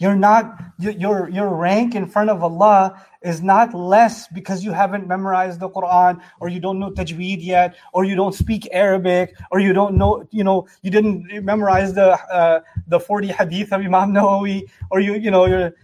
You're 0.00 0.16
not, 0.16 0.58
your, 0.78 1.28
your 1.28 1.54
rank 1.54 1.94
in 1.94 2.06
front 2.06 2.30
of 2.30 2.42
Allah 2.42 2.98
is 3.22 3.42
not 3.42 3.74
less 3.74 4.26
because 4.28 4.64
you 4.64 4.72
haven't 4.72 5.06
memorized 5.06 5.60
the 5.60 5.68
Quran 5.68 6.22
or 6.40 6.48
you 6.48 6.58
don't 6.58 6.78
know 6.78 6.90
tajweed 6.90 7.44
yet 7.44 7.76
or 7.92 8.04
you 8.04 8.16
don't 8.16 8.34
speak 8.34 8.66
Arabic 8.72 9.36
or 9.50 9.60
you 9.60 9.74
don't 9.74 9.96
know, 9.96 10.26
you 10.30 10.42
know, 10.42 10.66
you 10.80 10.90
didn't 10.90 11.44
memorize 11.44 11.92
the, 11.92 12.12
uh, 12.32 12.60
the 12.88 12.98
40 12.98 13.28
hadith 13.28 13.74
of 13.74 13.82
Imam 13.82 14.14
Nawawi 14.14 14.70
or 14.90 15.00
you, 15.00 15.16
you 15.16 15.30
know, 15.30 15.44
you're, 15.44 15.74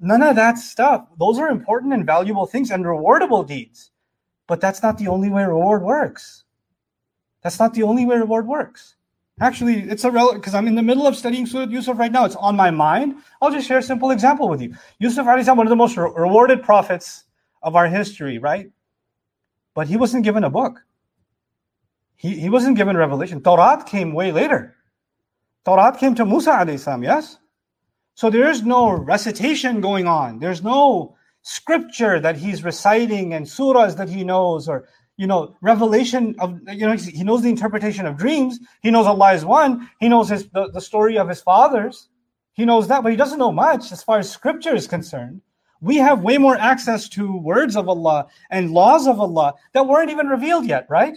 none 0.00 0.22
of 0.22 0.34
that 0.36 0.56
stuff. 0.56 1.06
Those 1.18 1.38
are 1.38 1.50
important 1.50 1.92
and 1.92 2.06
valuable 2.06 2.46
things 2.46 2.70
and 2.70 2.86
rewardable 2.86 3.46
deeds. 3.46 3.90
But 4.46 4.62
that's 4.62 4.82
not 4.82 4.96
the 4.96 5.08
only 5.08 5.28
way 5.28 5.44
reward 5.44 5.82
works. 5.82 6.44
That's 7.42 7.58
not 7.58 7.74
the 7.74 7.82
only 7.82 8.06
way 8.06 8.16
reward 8.16 8.46
works. 8.46 8.96
Actually, 9.40 9.82
it's 9.82 10.04
a 10.04 10.10
relevant 10.10 10.42
because 10.42 10.54
I'm 10.54 10.66
in 10.66 10.74
the 10.74 10.82
middle 10.82 11.06
of 11.06 11.14
studying 11.14 11.46
Surah 11.46 11.70
Yusuf 11.70 11.98
right 11.98 12.10
now. 12.10 12.24
It's 12.24 12.34
on 12.36 12.56
my 12.56 12.70
mind. 12.70 13.16
I'll 13.40 13.52
just 13.52 13.68
share 13.68 13.78
a 13.78 13.82
simple 13.82 14.10
example 14.10 14.48
with 14.48 14.60
you. 14.60 14.74
Yusuf 14.98 15.26
is 15.38 15.46
one 15.46 15.60
of 15.60 15.68
the 15.68 15.76
most 15.76 15.96
re- 15.96 16.10
rewarded 16.16 16.62
prophets 16.62 17.24
of 17.62 17.76
our 17.76 17.86
history, 17.86 18.38
right? 18.38 18.70
But 19.74 19.86
he 19.86 19.96
wasn't 19.96 20.24
given 20.24 20.42
a 20.42 20.50
book. 20.50 20.80
He, 22.16 22.40
he 22.40 22.50
wasn't 22.50 22.76
given 22.76 22.96
revelation. 22.96 23.40
Torah 23.40 23.84
came 23.86 24.12
way 24.12 24.32
later. 24.32 24.74
Torah 25.64 25.96
came 25.96 26.16
to 26.16 26.24
Musa 26.24 26.50
alayhi 26.50 27.04
yes? 27.04 27.38
So 28.14 28.30
there's 28.30 28.64
no 28.64 28.90
recitation 28.90 29.80
going 29.80 30.08
on. 30.08 30.40
There's 30.40 30.64
no 30.64 31.16
scripture 31.42 32.18
that 32.18 32.36
he's 32.36 32.64
reciting 32.64 33.34
and 33.34 33.46
surahs 33.46 33.96
that 33.96 34.08
he 34.08 34.24
knows 34.24 34.68
or 34.68 34.88
you 35.18 35.26
know, 35.26 35.56
revelation 35.60 36.34
of, 36.38 36.60
you 36.68 36.86
know, 36.86 36.92
he 36.92 37.24
knows 37.24 37.42
the 37.42 37.50
interpretation 37.50 38.06
of 38.06 38.16
dreams. 38.16 38.60
He 38.82 38.90
knows 38.90 39.04
Allah 39.06 39.34
is 39.34 39.44
one. 39.44 39.90
He 39.98 40.08
knows 40.08 40.28
his, 40.28 40.48
the, 40.50 40.70
the 40.70 40.80
story 40.80 41.18
of 41.18 41.28
his 41.28 41.42
fathers. 41.42 42.08
He 42.54 42.64
knows 42.64 42.86
that, 42.88 43.02
but 43.02 43.10
he 43.10 43.16
doesn't 43.16 43.38
know 43.38 43.52
much 43.52 43.90
as 43.92 44.02
far 44.02 44.20
as 44.20 44.30
scripture 44.30 44.74
is 44.74 44.86
concerned. 44.86 45.42
We 45.80 45.96
have 45.96 46.22
way 46.22 46.38
more 46.38 46.56
access 46.56 47.08
to 47.10 47.36
words 47.36 47.76
of 47.76 47.88
Allah 47.88 48.28
and 48.50 48.70
laws 48.70 49.08
of 49.08 49.20
Allah 49.20 49.54
that 49.74 49.86
weren't 49.86 50.10
even 50.10 50.28
revealed 50.28 50.66
yet, 50.66 50.86
right? 50.88 51.16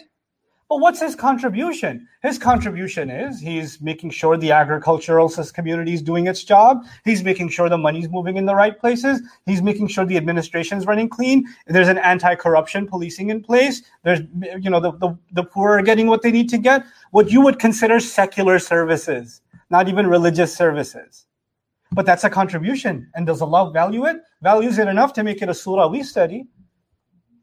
But 0.72 0.80
what's 0.80 1.02
his 1.02 1.16
contribution? 1.16 2.08
His 2.24 2.38
contribution 2.38 3.10
is 3.10 3.42
he's 3.42 3.82
making 3.82 4.12
sure 4.12 4.38
the 4.38 4.54
agricultural 4.54 5.28
community 5.54 5.94
is 5.94 6.02
doing 6.02 6.28
its 6.28 6.46
job. 6.46 6.86
He's 7.04 7.26
making 7.26 7.50
sure 7.50 7.68
the 7.68 7.78
money's 7.78 8.08
moving 8.08 8.38
in 8.38 8.46
the 8.46 8.56
right 8.56 8.80
places. 8.80 9.22
He's 9.46 9.62
making 9.62 9.90
sure 9.90 10.06
the 10.06 10.16
administration 10.16 10.78
is 10.78 10.86
running 10.86 11.10
clean. 11.10 11.44
There's 11.68 11.90
an 11.90 11.98
anti-corruption 11.98 12.88
policing 12.88 13.32
in 13.32 13.44
place. 13.44 13.82
There's, 14.04 14.22
you 14.62 14.70
know, 14.70 14.80
the, 14.80 14.94
the, 14.94 15.18
the 15.34 15.44
poor 15.44 15.72
are 15.72 15.82
getting 15.82 16.08
what 16.08 16.22
they 16.22 16.32
need 16.32 16.48
to 16.48 16.58
get. 16.58 16.86
What 17.10 17.30
you 17.30 17.42
would 17.42 17.60
consider 17.60 18.00
secular 18.00 18.58
services, 18.58 19.42
not 19.72 19.90
even 19.90 20.08
religious 20.08 20.56
services. 20.56 21.26
But 21.92 22.06
that's 22.06 22.24
a 22.24 22.30
contribution. 22.30 23.12
And 23.14 23.28
does 23.28 23.42
Allah 23.42 23.72
value 23.72 24.06
it? 24.06 24.22
Values 24.42 24.78
it 24.78 24.88
enough 24.88 25.12
to 25.16 25.24
make 25.26 25.42
it 25.42 25.50
a 25.50 25.54
surah 25.54 25.90
we 25.90 26.02
study. 26.02 26.48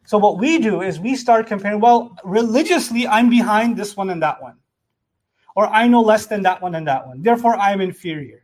So 0.08 0.16
what 0.16 0.38
we 0.38 0.58
do 0.58 0.80
is 0.80 0.98
we 0.98 1.14
start 1.16 1.46
comparing, 1.46 1.80
well, 1.80 2.16
religiously, 2.24 3.06
I'm 3.06 3.28
behind 3.28 3.76
this 3.76 3.94
one 3.94 4.08
and 4.08 4.22
that 4.22 4.40
one. 4.40 4.56
Or 5.54 5.66
I 5.66 5.86
know 5.86 6.00
less 6.00 6.24
than 6.24 6.42
that 6.44 6.62
one 6.62 6.74
and 6.76 6.88
that 6.88 7.06
one. 7.06 7.20
Therefore, 7.20 7.56
I'm 7.56 7.82
inferior. 7.82 8.42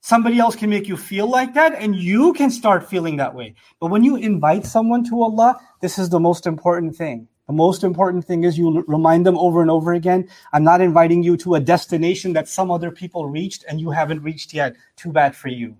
Somebody 0.00 0.40
else 0.40 0.56
can 0.56 0.68
make 0.68 0.88
you 0.88 0.96
feel 0.96 1.28
like 1.28 1.54
that, 1.54 1.74
and 1.76 1.94
you 1.94 2.32
can 2.32 2.50
start 2.50 2.90
feeling 2.90 3.18
that 3.18 3.32
way. 3.32 3.54
But 3.78 3.92
when 3.92 4.02
you 4.02 4.16
invite 4.16 4.66
someone 4.66 5.04
to 5.04 5.22
Allah, 5.22 5.60
this 5.80 5.96
is 5.96 6.08
the 6.08 6.18
most 6.18 6.44
important 6.44 6.96
thing. 6.96 7.28
The 7.46 7.52
most 7.52 7.84
important 7.84 8.24
thing 8.24 8.42
is 8.42 8.58
you 8.58 8.82
remind 8.88 9.24
them 9.24 9.38
over 9.38 9.62
and 9.62 9.70
over 9.70 9.92
again 9.92 10.28
I'm 10.52 10.64
not 10.64 10.80
inviting 10.80 11.22
you 11.22 11.36
to 11.36 11.54
a 11.54 11.60
destination 11.60 12.32
that 12.32 12.48
some 12.48 12.68
other 12.68 12.90
people 12.90 13.26
reached 13.26 13.64
and 13.68 13.80
you 13.80 13.90
haven't 13.90 14.24
reached 14.24 14.52
yet. 14.52 14.74
Too 14.96 15.12
bad 15.12 15.36
for 15.36 15.48
you. 15.48 15.76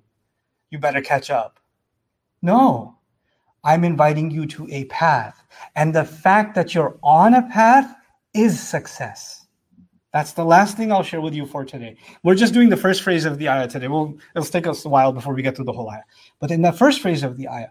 You 0.71 0.79
better 0.79 1.01
catch 1.01 1.31
up. 1.31 1.59
No, 2.43 3.00
I'm 3.65 3.85
inviting 3.85 4.31
you 4.31 4.47
to 4.47 4.69
a 4.71 4.85
path. 4.87 5.43
And 5.77 5.95
the 5.95 6.05
fact 6.05 6.55
that 6.55 6.75
you're 6.75 6.99
on 7.03 7.35
a 7.35 7.43
path 7.49 7.95
is 8.35 8.61
success. 8.61 9.47
That's 10.13 10.33
the 10.33 10.45
last 10.45 10.77
thing 10.77 10.91
I'll 10.91 11.05
share 11.05 11.21
with 11.21 11.35
you 11.35 11.47
for 11.47 11.65
today. 11.65 11.97
We're 12.25 12.35
just 12.35 12.53
doing 12.53 12.69
the 12.69 12.77
first 12.77 13.03
phrase 13.03 13.25
of 13.25 13.39
the 13.39 13.49
ayah 13.49 13.69
today. 13.69 13.87
We'll, 13.87 14.19
it'll 14.35 14.49
take 14.49 14.67
us 14.67 14.85
a 14.85 14.89
while 14.89 15.13
before 15.13 15.35
we 15.35 15.43
get 15.43 15.55
through 15.55 15.67
the 15.67 15.73
whole 15.73 15.89
ayah. 15.89 16.03
But 16.41 16.51
in 16.51 16.63
the 16.63 16.73
first 16.73 17.01
phrase 17.01 17.23
of 17.23 17.37
the 17.37 17.49
ayah, 17.49 17.69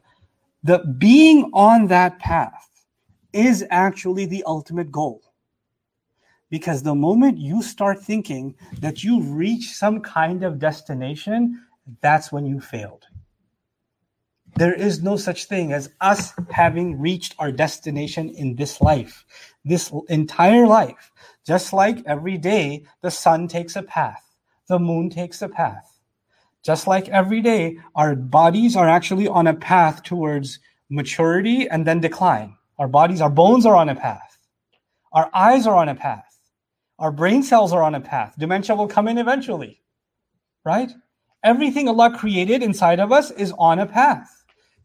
the 0.63 0.79
being 0.97 1.49
on 1.53 1.87
that 1.87 2.19
path 2.19 2.69
is 3.33 3.65
actually 3.69 4.25
the 4.25 4.43
ultimate 4.45 4.91
goal. 4.91 5.21
Because 6.49 6.81
the 6.81 6.95
moment 6.95 7.37
you 7.37 7.61
start 7.61 8.01
thinking 8.01 8.55
that 8.79 9.03
you've 9.03 9.29
reached 9.31 9.75
some 9.75 10.01
kind 10.01 10.43
of 10.43 10.59
destination, 10.59 11.61
that's 12.01 12.31
when 12.31 12.45
you 12.45 12.59
failed. 12.59 13.05
There 14.55 14.73
is 14.73 15.01
no 15.01 15.15
such 15.15 15.45
thing 15.45 15.71
as 15.71 15.89
us 16.01 16.33
having 16.49 16.99
reached 16.99 17.35
our 17.39 17.51
destination 17.51 18.29
in 18.29 18.55
this 18.55 18.81
life, 18.81 19.25
this 19.63 19.91
entire 20.09 20.67
life. 20.67 21.11
Just 21.45 21.71
like 21.71 22.03
every 22.05 22.37
day, 22.37 22.85
the 23.01 23.11
sun 23.11 23.47
takes 23.47 23.75
a 23.75 23.83
path, 23.83 24.23
the 24.67 24.79
moon 24.79 25.09
takes 25.09 25.41
a 25.41 25.49
path. 25.49 25.99
Just 26.63 26.87
like 26.87 27.07
every 27.09 27.41
day, 27.41 27.77
our 27.95 28.15
bodies 28.15 28.75
are 28.75 28.89
actually 28.89 29.27
on 29.27 29.47
a 29.47 29.53
path 29.53 30.03
towards 30.03 30.59
maturity 30.89 31.69
and 31.69 31.85
then 31.85 32.01
decline. 32.01 32.55
Our 32.77 32.87
bodies, 32.87 33.21
our 33.21 33.29
bones 33.29 33.65
are 33.65 33.75
on 33.75 33.89
a 33.89 33.95
path. 33.95 34.37
Our 35.13 35.29
eyes 35.33 35.65
are 35.65 35.75
on 35.75 35.89
a 35.89 35.95
path. 35.95 36.37
Our 36.99 37.11
brain 37.11 37.43
cells 37.43 37.71
are 37.71 37.83
on 37.83 37.95
a 37.95 38.01
path. 38.01 38.35
Dementia 38.37 38.75
will 38.75 38.87
come 38.87 39.07
in 39.07 39.17
eventually, 39.17 39.81
right? 40.65 40.91
Everything 41.43 41.87
Allah 41.87 42.15
created 42.17 42.61
inside 42.61 42.99
of 42.99 43.13
us 43.13 43.31
is 43.31 43.53
on 43.57 43.79
a 43.79 43.85
path. 43.85 44.38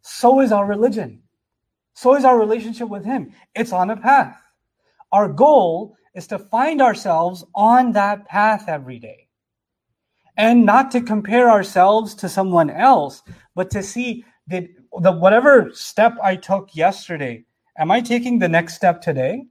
So 0.04 0.40
is 0.40 0.52
our 0.52 0.66
religion. 0.66 1.22
So 1.94 2.14
is 2.14 2.26
our 2.26 2.38
relationship 2.38 2.88
with 2.90 3.06
Him. 3.06 3.32
It's 3.54 3.72
on 3.72 3.88
a 3.88 3.96
path. 3.96 4.38
Our 5.12 5.28
goal 5.28 5.96
is 6.14 6.26
to 6.26 6.38
find 6.38 6.82
ourselves 6.82 7.42
on 7.54 7.92
that 7.92 8.26
path 8.26 8.68
every 8.68 8.98
day. 8.98 9.28
And 10.36 10.66
not 10.66 10.90
to 10.90 11.00
compare 11.00 11.50
ourselves 11.50 12.14
to 12.16 12.28
someone 12.28 12.68
else, 12.68 13.22
but 13.54 13.70
to 13.70 13.82
see 13.82 14.24
that 14.48 14.64
the 15.00 15.12
whatever 15.12 15.70
step 15.72 16.18
I 16.22 16.36
took 16.36 16.76
yesterday, 16.76 17.44
am 17.78 17.90
I 17.90 18.02
taking 18.02 18.38
the 18.38 18.48
next 18.48 18.74
step 18.74 19.00
today? 19.00 19.46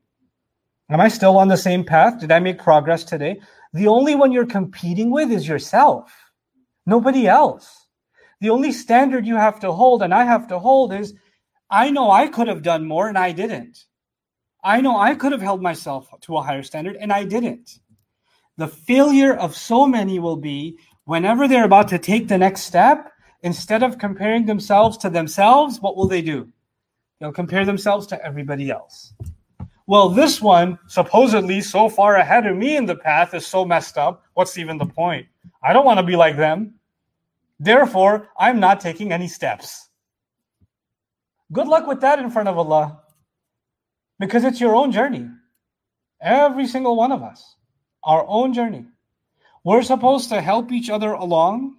Am 0.90 1.02
I 1.02 1.08
still 1.08 1.38
on 1.38 1.48
the 1.48 1.58
same 1.58 1.84
path? 1.84 2.20
Did 2.20 2.32
I 2.32 2.40
make 2.40 2.60
progress 2.60 3.04
today? 3.04 3.42
The 3.74 3.88
only 3.88 4.14
one 4.14 4.32
you're 4.32 4.46
competing 4.46 5.10
with 5.10 5.32
is 5.32 5.48
yourself, 5.48 6.14
nobody 6.86 7.28
else. 7.28 7.83
The 8.44 8.50
only 8.50 8.74
standard 8.74 9.26
you 9.26 9.38
have 9.38 9.62
to 9.62 9.72
hold 9.72 10.04
and 10.04 10.14
I 10.14 10.26
have 10.26 10.50
to 10.50 10.60
hold 10.60 10.92
is 10.92 11.14
I 11.70 11.90
know 11.90 12.12
I 12.12 12.28
could 12.28 12.50
have 12.50 12.62
done 12.62 12.86
more 12.86 13.08
and 13.08 13.18
I 13.18 13.32
didn't. 13.32 13.86
I 14.62 14.82
know 14.82 15.00
I 15.00 15.16
could 15.16 15.32
have 15.32 15.42
held 15.42 15.62
myself 15.62 16.10
to 16.24 16.36
a 16.36 16.42
higher 16.42 16.62
standard 16.62 16.98
and 16.98 17.14
I 17.14 17.24
didn't. 17.24 17.80
The 18.58 18.68
failure 18.68 19.34
of 19.34 19.56
so 19.56 19.88
many 19.88 20.20
will 20.20 20.36
be 20.36 20.78
whenever 21.06 21.48
they're 21.48 21.64
about 21.64 21.88
to 21.88 21.98
take 21.98 22.28
the 22.28 22.38
next 22.38 22.64
step, 22.64 23.14
instead 23.44 23.82
of 23.82 23.98
comparing 23.98 24.46
themselves 24.46 24.98
to 24.98 25.10
themselves, 25.10 25.80
what 25.80 25.96
will 25.96 26.10
they 26.10 26.22
do? 26.22 26.50
They'll 27.22 27.32
compare 27.32 27.64
themselves 27.64 28.06
to 28.08 28.26
everybody 28.26 28.70
else. 28.70 29.14
Well, 29.88 30.10
this 30.10 30.42
one, 30.42 30.78
supposedly 30.88 31.62
so 31.62 31.88
far 31.88 32.18
ahead 32.18 32.46
of 32.46 32.58
me 32.58 32.76
in 32.76 32.88
the 32.88 32.98
path, 32.98 33.34
is 33.34 33.48
so 33.48 33.64
messed 33.64 33.98
up. 33.98 34.26
What's 34.34 34.58
even 34.58 34.78
the 34.78 34.86
point? 34.86 35.28
I 35.64 35.72
don't 35.72 35.86
want 35.86 36.00
to 36.00 36.06
be 36.06 36.18
like 36.18 36.36
them. 36.36 36.74
Therefore, 37.60 38.30
I'm 38.38 38.60
not 38.60 38.80
taking 38.80 39.12
any 39.12 39.28
steps. 39.28 39.90
Good 41.52 41.68
luck 41.68 41.88
with 41.88 42.02
that 42.02 42.20
in 42.20 42.30
front 42.30 42.50
of 42.50 42.58
Allah. 42.58 43.02
Because 44.20 44.44
it's 44.44 44.60
your 44.60 44.76
own 44.76 44.92
journey. 44.92 45.28
Every 46.22 46.68
single 46.68 46.96
one 46.96 47.12
of 47.12 47.22
us. 47.22 47.56
Our 48.04 48.26
own 48.28 48.54
journey. 48.54 48.86
We're 49.64 49.84
supposed 49.84 50.30
to 50.30 50.42
help 50.42 50.72
each 50.72 50.90
other 50.90 51.12
along, 51.14 51.78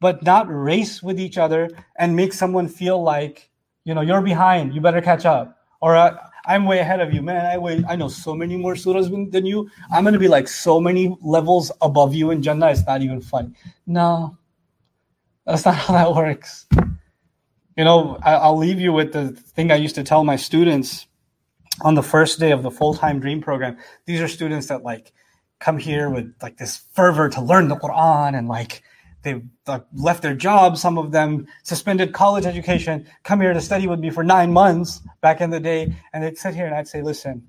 but 0.00 0.22
not 0.22 0.46
race 0.48 1.02
with 1.02 1.18
each 1.18 1.38
other 1.38 1.70
and 1.98 2.14
make 2.14 2.32
someone 2.32 2.68
feel 2.68 3.02
like, 3.02 3.50
you 3.84 3.94
know, 3.94 4.02
you're 4.02 4.20
behind, 4.20 4.74
you 4.74 4.80
better 4.80 5.00
catch 5.00 5.24
up. 5.24 5.56
Or 5.80 5.96
uh, 5.96 6.16
I'm 6.46 6.64
way 6.66 6.80
ahead 6.80 7.00
of 7.00 7.12
you, 7.12 7.22
man. 7.22 7.46
I 7.46 7.58
wait, 7.58 7.84
I 7.88 7.96
know 7.96 8.08
so 8.08 8.34
many 8.34 8.56
more 8.56 8.74
surahs 8.74 9.10
than 9.32 9.46
you. 9.46 9.70
I'm 9.90 10.04
gonna 10.04 10.18
be 10.18 10.28
like 10.28 10.48
so 10.48 10.80
many 10.80 11.16
levels 11.22 11.72
above 11.80 12.14
you 12.14 12.30
in 12.30 12.42
Jannah. 12.42 12.70
It's 12.70 12.86
not 12.86 13.02
even 13.02 13.20
funny. 13.20 13.52
No, 13.86 14.36
that's 15.46 15.64
not 15.64 15.76
how 15.76 15.94
that 15.94 16.14
works. 16.14 16.66
You 17.76 17.84
know, 17.84 18.18
I'll 18.22 18.56
leave 18.56 18.80
you 18.80 18.92
with 18.92 19.12
the 19.12 19.28
thing 19.28 19.70
I 19.70 19.76
used 19.76 19.94
to 19.96 20.02
tell 20.02 20.24
my 20.24 20.36
students 20.36 21.06
on 21.82 21.94
the 21.94 22.02
first 22.02 22.40
day 22.40 22.50
of 22.50 22.62
the 22.62 22.70
full 22.70 22.94
time 22.94 23.20
dream 23.20 23.40
program. 23.40 23.76
These 24.06 24.20
are 24.20 24.28
students 24.28 24.66
that 24.68 24.82
like 24.82 25.12
come 25.60 25.78
here 25.78 26.10
with 26.10 26.34
like 26.42 26.56
this 26.56 26.82
fervor 26.94 27.28
to 27.30 27.40
learn 27.40 27.68
the 27.68 27.76
Quran 27.76 28.36
and 28.36 28.48
like 28.48 28.82
they 29.22 29.42
like, 29.66 29.84
left 29.92 30.22
their 30.22 30.34
jobs. 30.34 30.80
Some 30.80 30.98
of 30.98 31.12
them 31.12 31.46
suspended 31.64 32.12
college 32.12 32.46
education, 32.46 33.06
come 33.24 33.40
here 33.40 33.52
to 33.52 33.60
study 33.60 33.86
with 33.86 34.00
me 34.00 34.10
for 34.10 34.24
nine 34.24 34.52
months 34.52 35.00
back 35.20 35.40
in 35.40 35.50
the 35.50 35.60
day. 35.60 35.94
And 36.12 36.22
they'd 36.22 36.38
sit 36.38 36.54
here 36.54 36.66
and 36.66 36.74
I'd 36.74 36.88
say, 36.88 37.02
listen, 37.02 37.46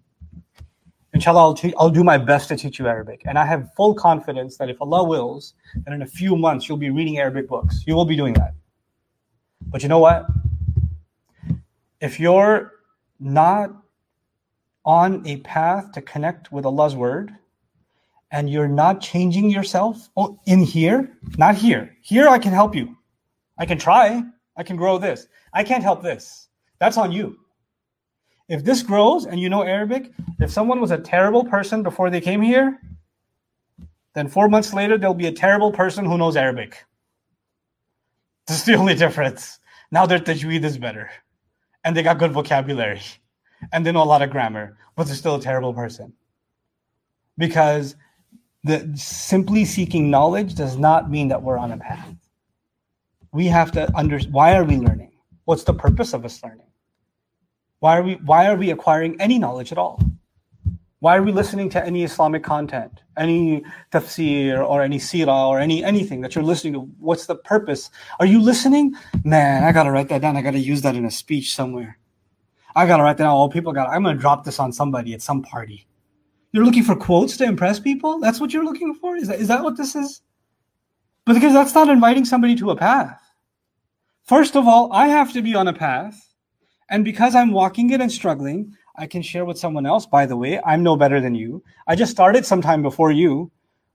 inshallah, 1.17 1.41
I'll, 1.41 1.53
te- 1.53 1.73
I'll 1.79 1.89
do 1.89 2.03
my 2.03 2.17
best 2.17 2.47
to 2.49 2.55
teach 2.55 2.77
you 2.77 2.87
Arabic. 2.87 3.23
And 3.25 3.39
I 3.39 3.45
have 3.45 3.73
full 3.75 3.93
confidence 3.95 4.57
that 4.57 4.69
if 4.69 4.79
Allah 4.79 5.03
wills, 5.03 5.55
that 5.83 5.91
in 5.93 6.03
a 6.03 6.07
few 6.07 6.35
months 6.35 6.69
you'll 6.69 6.77
be 6.77 6.91
reading 6.91 7.17
Arabic 7.17 7.47
books. 7.47 7.83
You 7.87 7.95
will 7.95 8.05
be 8.05 8.15
doing 8.15 8.33
that. 8.35 8.53
But 9.63 9.81
you 9.81 9.89
know 9.89 9.99
what? 9.99 10.27
If 12.01 12.19
you're 12.19 12.73
not 13.19 13.71
on 14.85 15.25
a 15.25 15.37
path 15.37 15.91
to 15.93 16.01
connect 16.01 16.51
with 16.51 16.65
Allah's 16.65 16.95
word, 16.95 17.33
and 18.31 18.49
you're 18.49 18.67
not 18.67 19.01
changing 19.01 19.49
yourself 19.49 20.09
oh, 20.17 20.39
in 20.45 20.59
here, 20.59 21.17
not 21.37 21.55
here. 21.55 21.95
Here, 22.01 22.27
I 22.27 22.37
can 22.37 22.51
help 22.51 22.75
you. 22.75 22.95
I 23.57 23.65
can 23.65 23.77
try. 23.77 24.21
I 24.57 24.63
can 24.63 24.75
grow 24.75 24.97
this. 24.97 25.27
I 25.53 25.63
can't 25.63 25.83
help 25.83 26.03
this. 26.03 26.49
That's 26.79 26.97
on 26.97 27.11
you. 27.11 27.37
If 28.49 28.63
this 28.63 28.81
grows 28.81 29.25
and 29.25 29.39
you 29.39 29.49
know 29.49 29.63
Arabic, 29.63 30.11
if 30.39 30.51
someone 30.51 30.79
was 30.79 30.91
a 30.91 30.97
terrible 30.97 31.43
person 31.43 31.83
before 31.83 32.09
they 32.09 32.21
came 32.21 32.41
here, 32.41 32.79
then 34.15 34.27
four 34.27 34.47
months 34.47 34.73
later, 34.73 34.97
there'll 34.97 35.13
be 35.13 35.27
a 35.27 35.31
terrible 35.31 35.71
person 35.71 36.05
who 36.05 36.17
knows 36.17 36.35
Arabic. 36.35 36.83
This 38.47 38.59
is 38.59 38.63
the 38.63 38.75
only 38.75 38.95
difference. 38.95 39.59
Now 39.91 40.05
their 40.05 40.19
tajweed 40.19 40.63
is 40.63 40.77
better. 40.77 41.11
And 41.83 41.95
they 41.95 42.01
got 42.01 42.17
good 42.17 42.31
vocabulary. 42.31 43.01
And 43.73 43.85
they 43.85 43.91
know 43.91 44.03
a 44.03 44.05
lot 44.05 44.21
of 44.21 44.29
grammar, 44.29 44.77
but 44.95 45.05
they're 45.05 45.15
still 45.15 45.35
a 45.35 45.41
terrible 45.41 45.73
person. 45.73 46.13
Because 47.37 47.97
the 48.63 48.89
simply 48.95 49.65
seeking 49.65 50.09
knowledge 50.09 50.55
does 50.55 50.77
not 50.77 51.11
mean 51.11 51.27
that 51.27 51.43
we're 51.43 51.57
on 51.57 51.73
a 51.73 51.77
path. 51.77 52.15
We 53.33 53.47
have 53.47 53.71
to 53.73 53.93
understand 53.97 54.33
why 54.33 54.55
are 54.55 54.63
we 54.63 54.77
learning? 54.77 55.11
What's 55.43 55.65
the 55.65 55.73
purpose 55.73 56.13
of 56.13 56.23
us 56.23 56.41
learning? 56.41 56.66
Why 57.79 57.97
are 57.97 58.03
we 58.03 58.15
why 58.15 58.47
are 58.47 58.55
we 58.55 58.71
acquiring 58.71 59.19
any 59.21 59.37
knowledge 59.37 59.71
at 59.71 59.77
all? 59.77 60.01
Why 60.99 61.15
are 61.15 61.21
we 61.21 61.31
listening 61.31 61.69
to 61.71 61.85
any 61.85 62.03
Islamic 62.03 62.43
content, 62.43 63.01
any 63.17 63.63
tafsir 63.91 64.67
or 64.67 64.81
any 64.81 64.97
sirah 64.97 65.47
or 65.47 65.59
any 65.59 65.83
anything 65.83 66.21
that 66.21 66.33
you're 66.33 66.43
listening 66.43 66.73
to? 66.73 66.79
What's 66.99 67.27
the 67.27 67.35
purpose? 67.35 67.91
Are 68.19 68.25
you 68.25 68.41
listening? 68.41 68.95
Man, 69.23 69.63
I 69.63 69.71
gotta 69.71 69.91
write 69.91 70.09
that 70.09 70.21
down. 70.21 70.37
I 70.37 70.41
gotta 70.41 70.57
use 70.57 70.81
that 70.81 70.95
in 70.95 71.05
a 71.05 71.11
speech 71.11 71.53
somewhere. 71.53 71.99
I 72.75 72.87
gotta 72.87 73.03
write 73.03 73.17
that 73.17 73.25
down. 73.25 73.35
All 73.35 73.49
people 73.49 73.73
got. 73.73 73.89
I'm 73.89 74.03
gonna 74.03 74.17
drop 74.17 74.43
this 74.43 74.59
on 74.59 74.71
somebody 74.71 75.13
at 75.13 75.21
some 75.21 75.43
party. 75.43 75.87
You're 76.51 76.65
looking 76.65 76.83
for 76.83 76.95
quotes 76.95 77.37
to 77.37 77.43
impress 77.43 77.79
people. 77.79 78.19
That's 78.19 78.39
what 78.39 78.51
you're 78.51 78.65
looking 78.65 78.95
for. 78.95 79.15
Is 79.15 79.27
that 79.27 79.39
is 79.39 79.49
that 79.49 79.63
what 79.63 79.77
this 79.77 79.95
is? 79.95 80.21
But 81.25 81.33
because 81.33 81.53
that's 81.53 81.75
not 81.75 81.89
inviting 81.89 82.25
somebody 82.25 82.55
to 82.55 82.71
a 82.71 82.75
path. 82.75 83.21
First 84.23 84.55
of 84.55 84.67
all, 84.67 84.91
I 84.91 85.07
have 85.07 85.31
to 85.33 85.41
be 85.41 85.53
on 85.53 85.67
a 85.67 85.73
path, 85.73 86.26
and 86.89 87.03
because 87.03 87.35
I'm 87.35 87.51
walking 87.51 87.89
it 87.89 88.01
and 88.01 88.11
struggling, 88.11 88.75
I 88.95 89.07
can 89.07 89.21
share 89.21 89.45
with 89.45 89.59
someone 89.59 89.85
else. 89.85 90.05
By 90.05 90.25
the 90.25 90.37
way, 90.37 90.59
I'm 90.65 90.83
no 90.83 90.95
better 90.95 91.21
than 91.21 91.35
you. 91.35 91.63
I 91.87 91.95
just 91.95 92.11
started 92.11 92.45
sometime 92.45 92.81
before 92.81 93.11
you, 93.11 93.51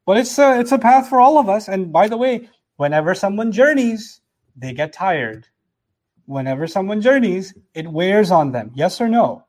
but 0.06 0.16
it's 0.16 0.38
a 0.38 0.60
it's 0.60 0.72
a 0.72 0.78
path 0.78 1.08
for 1.08 1.20
all 1.20 1.38
of 1.38 1.48
us. 1.48 1.68
And 1.68 1.92
by 1.92 2.08
the 2.08 2.16
way, 2.16 2.48
whenever 2.76 3.14
someone 3.14 3.52
journeys, 3.52 4.20
they 4.56 4.72
get 4.72 4.92
tired. 4.92 5.48
Whenever 6.26 6.66
someone 6.66 7.00
journeys, 7.00 7.54
it 7.74 7.88
wears 7.88 8.30
on 8.30 8.52
them. 8.52 8.70
Yes 8.74 9.00
or 9.00 9.08
no? 9.08 9.44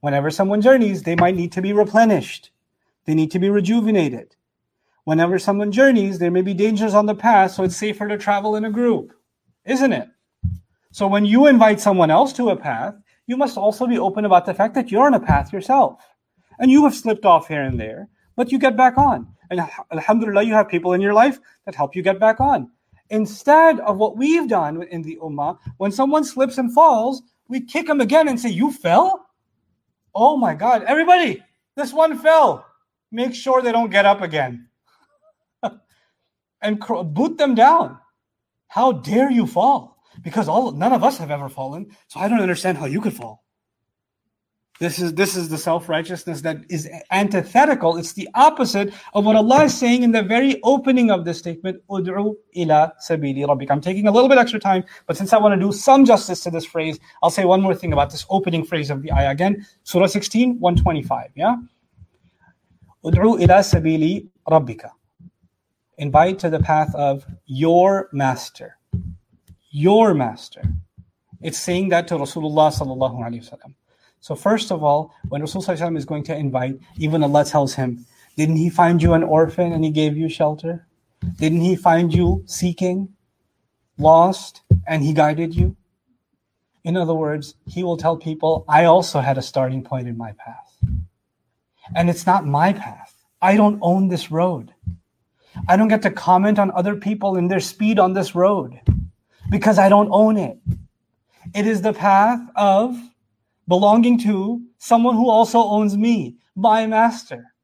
Whenever 0.00 0.30
someone 0.30 0.60
journeys, 0.60 1.02
they 1.02 1.16
might 1.16 1.36
need 1.36 1.52
to 1.52 1.62
be 1.62 1.72
replenished. 1.72 2.50
They 3.04 3.14
need 3.14 3.30
to 3.32 3.38
be 3.38 3.50
rejuvenated. 3.50 4.36
Whenever 5.04 5.38
someone 5.38 5.70
journeys, 5.70 6.18
there 6.18 6.30
may 6.30 6.40
be 6.40 6.54
dangers 6.54 6.94
on 6.94 7.06
the 7.06 7.14
path, 7.14 7.52
so 7.52 7.64
it's 7.64 7.76
safer 7.76 8.08
to 8.08 8.16
travel 8.16 8.56
in 8.56 8.64
a 8.64 8.70
group, 8.70 9.12
isn't 9.66 9.92
it? 9.92 10.08
So 10.94 11.08
when 11.08 11.24
you 11.24 11.48
invite 11.48 11.80
someone 11.80 12.12
else 12.12 12.32
to 12.34 12.50
a 12.50 12.56
path, 12.56 12.94
you 13.26 13.36
must 13.36 13.58
also 13.58 13.84
be 13.84 13.98
open 13.98 14.24
about 14.24 14.46
the 14.46 14.54
fact 14.54 14.76
that 14.76 14.92
you're 14.92 15.06
on 15.06 15.14
a 15.14 15.18
path 15.18 15.52
yourself. 15.52 16.00
And 16.60 16.70
you 16.70 16.84
have 16.84 16.94
slipped 16.94 17.24
off 17.24 17.48
here 17.48 17.64
and 17.64 17.80
there, 17.80 18.08
but 18.36 18.52
you 18.52 18.60
get 18.60 18.76
back 18.76 18.96
on. 18.96 19.26
And 19.50 19.60
alhamdulillah, 19.90 20.44
you 20.44 20.54
have 20.54 20.68
people 20.68 20.92
in 20.92 21.00
your 21.00 21.12
life 21.12 21.40
that 21.64 21.74
help 21.74 21.96
you 21.96 22.02
get 22.04 22.20
back 22.20 22.38
on. 22.38 22.70
Instead 23.10 23.80
of 23.80 23.96
what 23.96 24.16
we've 24.16 24.46
done 24.46 24.84
in 24.84 25.02
the 25.02 25.18
ummah, 25.20 25.58
when 25.78 25.90
someone 25.90 26.22
slips 26.22 26.58
and 26.58 26.72
falls, 26.72 27.22
we 27.48 27.60
kick 27.60 27.88
them 27.88 28.00
again 28.00 28.28
and 28.28 28.38
say, 28.38 28.50
You 28.50 28.70
fell? 28.70 29.26
Oh 30.14 30.36
my 30.36 30.54
God, 30.54 30.84
everybody, 30.84 31.42
this 31.74 31.92
one 31.92 32.16
fell. 32.16 32.64
Make 33.10 33.34
sure 33.34 33.62
they 33.62 33.72
don't 33.72 33.90
get 33.90 34.06
up 34.06 34.22
again. 34.22 34.68
and 36.62 36.78
boot 37.12 37.36
them 37.36 37.56
down. 37.56 37.98
How 38.68 38.92
dare 38.92 39.32
you 39.32 39.48
fall? 39.48 39.93
Because 40.22 40.48
all 40.48 40.72
none 40.72 40.92
of 40.92 41.02
us 41.02 41.18
have 41.18 41.30
ever 41.30 41.48
fallen. 41.48 41.86
So 42.08 42.20
I 42.20 42.28
don't 42.28 42.40
understand 42.40 42.78
how 42.78 42.86
you 42.86 43.00
could 43.00 43.14
fall. 43.14 43.44
This 44.80 44.98
is 44.98 45.14
this 45.14 45.36
is 45.36 45.48
the 45.50 45.56
self-righteousness 45.56 46.40
that 46.40 46.56
is 46.68 46.90
antithetical. 47.12 47.96
It's 47.96 48.14
the 48.14 48.28
opposite 48.34 48.92
of 49.14 49.24
what 49.24 49.36
Allah 49.36 49.64
is 49.64 49.78
saying 49.78 50.02
in 50.02 50.10
the 50.10 50.22
very 50.22 50.60
opening 50.64 51.12
of 51.12 51.24
this 51.24 51.38
statement, 51.38 51.80
Ud'u 51.88 52.34
ila 52.56 52.92
sabili 53.00 53.46
rabbik. 53.46 53.70
I'm 53.70 53.80
taking 53.80 54.08
a 54.08 54.10
little 54.10 54.28
bit 54.28 54.36
extra 54.36 54.58
time, 54.58 54.82
but 55.06 55.16
since 55.16 55.32
I 55.32 55.38
want 55.38 55.54
to 55.54 55.64
do 55.64 55.70
some 55.70 56.04
justice 56.04 56.40
to 56.40 56.50
this 56.50 56.64
phrase, 56.64 56.98
I'll 57.22 57.30
say 57.30 57.44
one 57.44 57.62
more 57.62 57.74
thing 57.74 57.92
about 57.92 58.10
this 58.10 58.26
opening 58.30 58.64
phrase 58.64 58.90
of 58.90 59.02
the 59.02 59.12
ayah 59.12 59.30
again. 59.30 59.64
Surah 59.84 60.06
16, 60.06 60.58
125. 60.58 61.30
Yeah. 61.36 61.54
Ud'u 63.04 63.40
ila 63.40 63.60
sabili 63.60 64.26
rabbika. 64.48 64.90
Invite 65.98 66.40
to 66.40 66.50
the 66.50 66.58
path 66.58 66.92
of 66.96 67.24
your 67.46 68.08
master 68.12 68.76
your 69.74 70.14
master. 70.14 70.62
It's 71.42 71.58
saying 71.58 71.88
that 71.88 72.06
to 72.06 72.14
Rasulullah 72.14 72.70
sallallahu 72.70 73.18
alaihi 73.18 73.42
wasallam. 73.42 73.74
So 74.20 74.36
first 74.36 74.70
of 74.70 74.84
all, 74.84 75.12
when 75.28 75.42
Rasulullah 75.42 75.96
is 75.96 76.04
going 76.04 76.22
to 76.24 76.36
invite, 76.36 76.78
even 76.96 77.24
Allah 77.24 77.44
tells 77.44 77.74
him, 77.74 78.06
didn't 78.36 78.56
he 78.56 78.70
find 78.70 79.02
you 79.02 79.14
an 79.14 79.24
orphan 79.24 79.72
and 79.72 79.84
he 79.84 79.90
gave 79.90 80.16
you 80.16 80.28
shelter? 80.28 80.86
Didn't 81.38 81.62
he 81.62 81.74
find 81.74 82.14
you 82.14 82.44
seeking, 82.46 83.08
lost, 83.98 84.62
and 84.86 85.02
he 85.02 85.12
guided 85.12 85.56
you? 85.56 85.76
In 86.84 86.96
other 86.96 87.14
words, 87.14 87.56
he 87.66 87.82
will 87.82 87.96
tell 87.96 88.16
people, 88.16 88.64
I 88.68 88.84
also 88.84 89.18
had 89.18 89.38
a 89.38 89.42
starting 89.42 89.82
point 89.82 90.06
in 90.06 90.16
my 90.16 90.32
path. 90.38 90.78
And 91.96 92.08
it's 92.08 92.26
not 92.26 92.46
my 92.46 92.72
path. 92.72 93.12
I 93.42 93.56
don't 93.56 93.80
own 93.82 94.06
this 94.06 94.30
road. 94.30 94.72
I 95.66 95.76
don't 95.76 95.88
get 95.88 96.02
to 96.02 96.12
comment 96.12 96.60
on 96.60 96.70
other 96.70 96.94
people 96.94 97.34
and 97.34 97.50
their 97.50 97.60
speed 97.60 97.98
on 97.98 98.12
this 98.12 98.36
road 98.36 98.80
because 99.54 99.78
I 99.78 99.88
don't 99.88 100.08
own 100.10 100.36
it. 100.36 100.58
It 101.54 101.64
is 101.64 101.80
the 101.80 101.92
path 101.92 102.40
of 102.56 102.98
belonging 103.68 104.18
to 104.22 104.60
someone 104.78 105.14
who 105.14 105.30
also 105.30 105.60
owns 105.60 105.96
me, 105.96 106.38
my 106.56 106.88
master. 106.88 107.54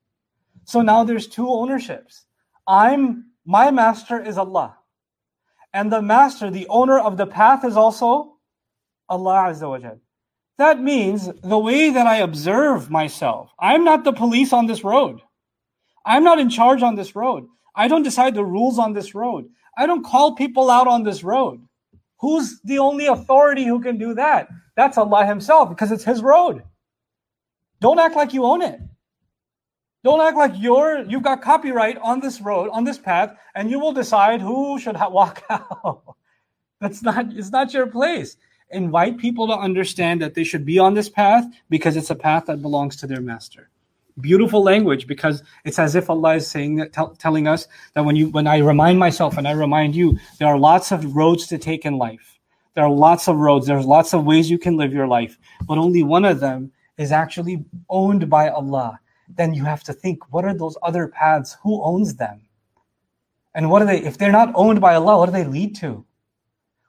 So 0.66 0.83
now 0.83 1.03
there's 1.03 1.26
two 1.26 1.48
ownerships. 1.48 2.26
I'm 2.68 3.33
my 3.44 3.72
master 3.72 4.22
is 4.22 4.38
Allah. 4.38 4.76
And 5.72 5.90
the 5.90 6.00
master, 6.00 6.48
the 6.48 6.68
owner 6.68 7.00
of 7.00 7.16
the 7.16 7.26
path 7.26 7.64
is 7.64 7.76
also 7.76 8.37
Allah 9.09 9.50
Azza 9.50 9.68
wa 9.68 9.79
Jal. 9.81 9.98
That 10.59 10.81
means 10.81 11.29
the 11.42 11.59
way 11.59 11.90
that 11.90 12.07
I 12.07 12.18
observe 12.18 12.88
myself, 12.88 13.50
I'm 13.59 13.83
not 13.83 14.05
the 14.05 14.12
police 14.12 14.53
on 14.53 14.66
this 14.68 14.85
road. 14.85 15.20
I'm 16.07 16.22
not 16.22 16.38
in 16.38 16.50
charge 16.50 16.85
on 16.85 16.94
this 16.94 17.16
road. 17.16 17.48
I 17.74 17.88
don't 17.88 18.05
decide 18.05 18.37
the 18.37 18.44
rules 18.44 18.79
on 18.79 18.92
this 18.92 19.12
road. 19.12 19.48
I 19.76 19.87
don't 19.87 20.05
call 20.05 20.37
people 20.37 20.70
out 20.70 20.87
on 20.87 21.03
this 21.03 21.24
road. 21.24 21.66
Who's 22.20 22.61
the 22.62 22.78
only 22.78 23.06
authority 23.06 23.64
who 23.64 23.80
can 23.80 23.98
do 23.98 24.14
that? 24.14 24.48
That's 24.76 24.98
Allah 24.98 25.26
Himself 25.26 25.68
because 25.68 25.90
it's 25.90 26.04
His 26.04 26.22
road. 26.22 26.62
Don't 27.80 27.98
act 27.98 28.16
like 28.16 28.35
you 28.35 28.44
own 28.44 28.62
it. 28.62 28.80
Don't 30.04 30.20
act 30.20 30.37
like 30.37 30.52
you're 30.56 31.04
you've 31.04 31.22
got 31.22 31.42
copyright 31.42 31.98
on 31.98 32.20
this 32.20 32.40
road, 32.40 32.70
on 32.72 32.85
this 32.85 32.98
path, 32.98 33.37
and 33.54 33.70
you 33.70 33.78
will 33.78 33.92
decide 33.92 34.40
who 34.40 34.78
should 34.78 34.96
ha- 34.96 35.09
walk 35.09 35.42
out. 35.50 36.02
That's 36.80 37.02
not 37.02 37.33
it's 37.33 37.50
not 37.50 37.74
your 37.74 37.87
place. 37.87 38.37
Invite 38.70 39.18
people 39.18 39.46
to 39.48 39.54
understand 39.54 40.22
that 40.22 40.35
they 40.35 40.44
should 40.44 40.64
be 40.64 40.78
on 40.78 40.94
this 40.94 41.09
path 41.09 41.44
because 41.68 41.96
it's 41.96 42.11
a 42.11 42.14
path 42.14 42.46
that 42.46 42.62
belongs 42.62 42.96
to 42.96 43.06
their 43.06 43.20
master 43.20 43.68
beautiful 44.20 44.62
language 44.62 45.06
because 45.06 45.42
it's 45.64 45.78
as 45.78 45.94
if 45.94 46.10
Allah 46.10 46.36
is 46.36 46.46
saying 46.46 46.76
that, 46.76 46.92
telling 47.18 47.46
us 47.46 47.66
that 47.94 48.04
when 48.04 48.16
you, 48.16 48.28
when 48.30 48.46
I 48.46 48.58
remind 48.58 48.98
myself 48.98 49.36
and 49.36 49.46
I 49.46 49.52
remind 49.52 49.94
you, 49.94 50.18
there 50.38 50.48
are 50.48 50.58
lots 50.58 50.92
of 50.92 51.16
roads 51.16 51.46
to 51.48 51.58
take 51.58 51.84
in 51.84 51.98
life. 51.98 52.38
There 52.74 52.84
are 52.84 52.90
lots 52.90 53.28
of 53.28 53.36
roads. 53.36 53.66
There's 53.66 53.86
lots 53.86 54.14
of 54.14 54.24
ways 54.24 54.50
you 54.50 54.58
can 54.58 54.76
live 54.76 54.92
your 54.92 55.08
life, 55.08 55.38
but 55.66 55.78
only 55.78 56.02
one 56.02 56.24
of 56.24 56.40
them 56.40 56.72
is 56.98 57.12
actually 57.12 57.64
owned 57.88 58.30
by 58.30 58.48
Allah. 58.48 59.00
Then 59.28 59.54
you 59.54 59.64
have 59.64 59.82
to 59.84 59.92
think, 59.92 60.32
what 60.32 60.44
are 60.44 60.54
those 60.54 60.76
other 60.82 61.08
paths? 61.08 61.56
Who 61.62 61.82
owns 61.82 62.14
them? 62.14 62.42
And 63.54 63.70
what 63.70 63.82
are 63.82 63.86
they? 63.86 63.98
If 63.98 64.18
they're 64.18 64.32
not 64.32 64.52
owned 64.54 64.80
by 64.80 64.94
Allah, 64.94 65.18
what 65.18 65.26
do 65.26 65.32
they 65.32 65.44
lead 65.44 65.74
to? 65.76 66.04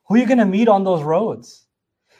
Who 0.07 0.15
are 0.15 0.17
you 0.17 0.27
going 0.27 0.37
to 0.37 0.45
meet 0.45 0.67
on 0.67 0.83
those 0.83 1.03
roads? 1.03 1.65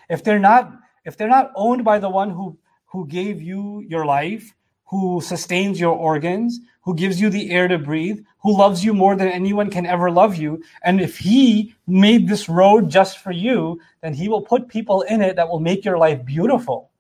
If 0.09 0.23
they're 0.23 0.39
not, 0.39 0.71
if 1.05 1.17
they're 1.17 1.27
not 1.27 1.51
owned 1.55 1.83
by 1.83 1.99
the 1.99 2.09
one 2.09 2.29
who 2.29 2.57
who 2.85 3.07
gave 3.07 3.41
you 3.41 3.83
your 3.87 4.05
life, 4.05 4.53
who 4.91 5.21
sustains 5.21 5.80
your 5.80 5.95
organs, 5.95 6.60
who 6.82 6.93
gives 6.93 7.21
you 7.21 7.30
the 7.30 7.49
air 7.49 7.69
to 7.69 7.80
breathe, 7.80 8.19
who 8.43 8.58
loves 8.58 8.84
you 8.84 8.93
more 8.93 9.15
than 9.15 9.30
anyone 9.30 9.69
can 9.69 9.86
ever 9.86 10.12
love 10.12 10.36
you. 10.36 10.62
And 10.84 10.99
if 10.99 11.17
he 11.17 11.73
made 11.88 12.27
this 12.27 12.49
road 12.49 12.89
just 12.89 13.19
for 13.19 13.32
you, 13.32 13.80
then 14.01 14.13
he 14.13 14.27
will 14.27 14.41
put 14.41 14.67
people 14.67 15.04
in 15.04 15.21
it 15.21 15.38
that 15.38 15.47
will 15.47 15.62
make 15.62 15.86
your 15.86 15.97
life 15.97 16.25
beautiful. 16.25 16.91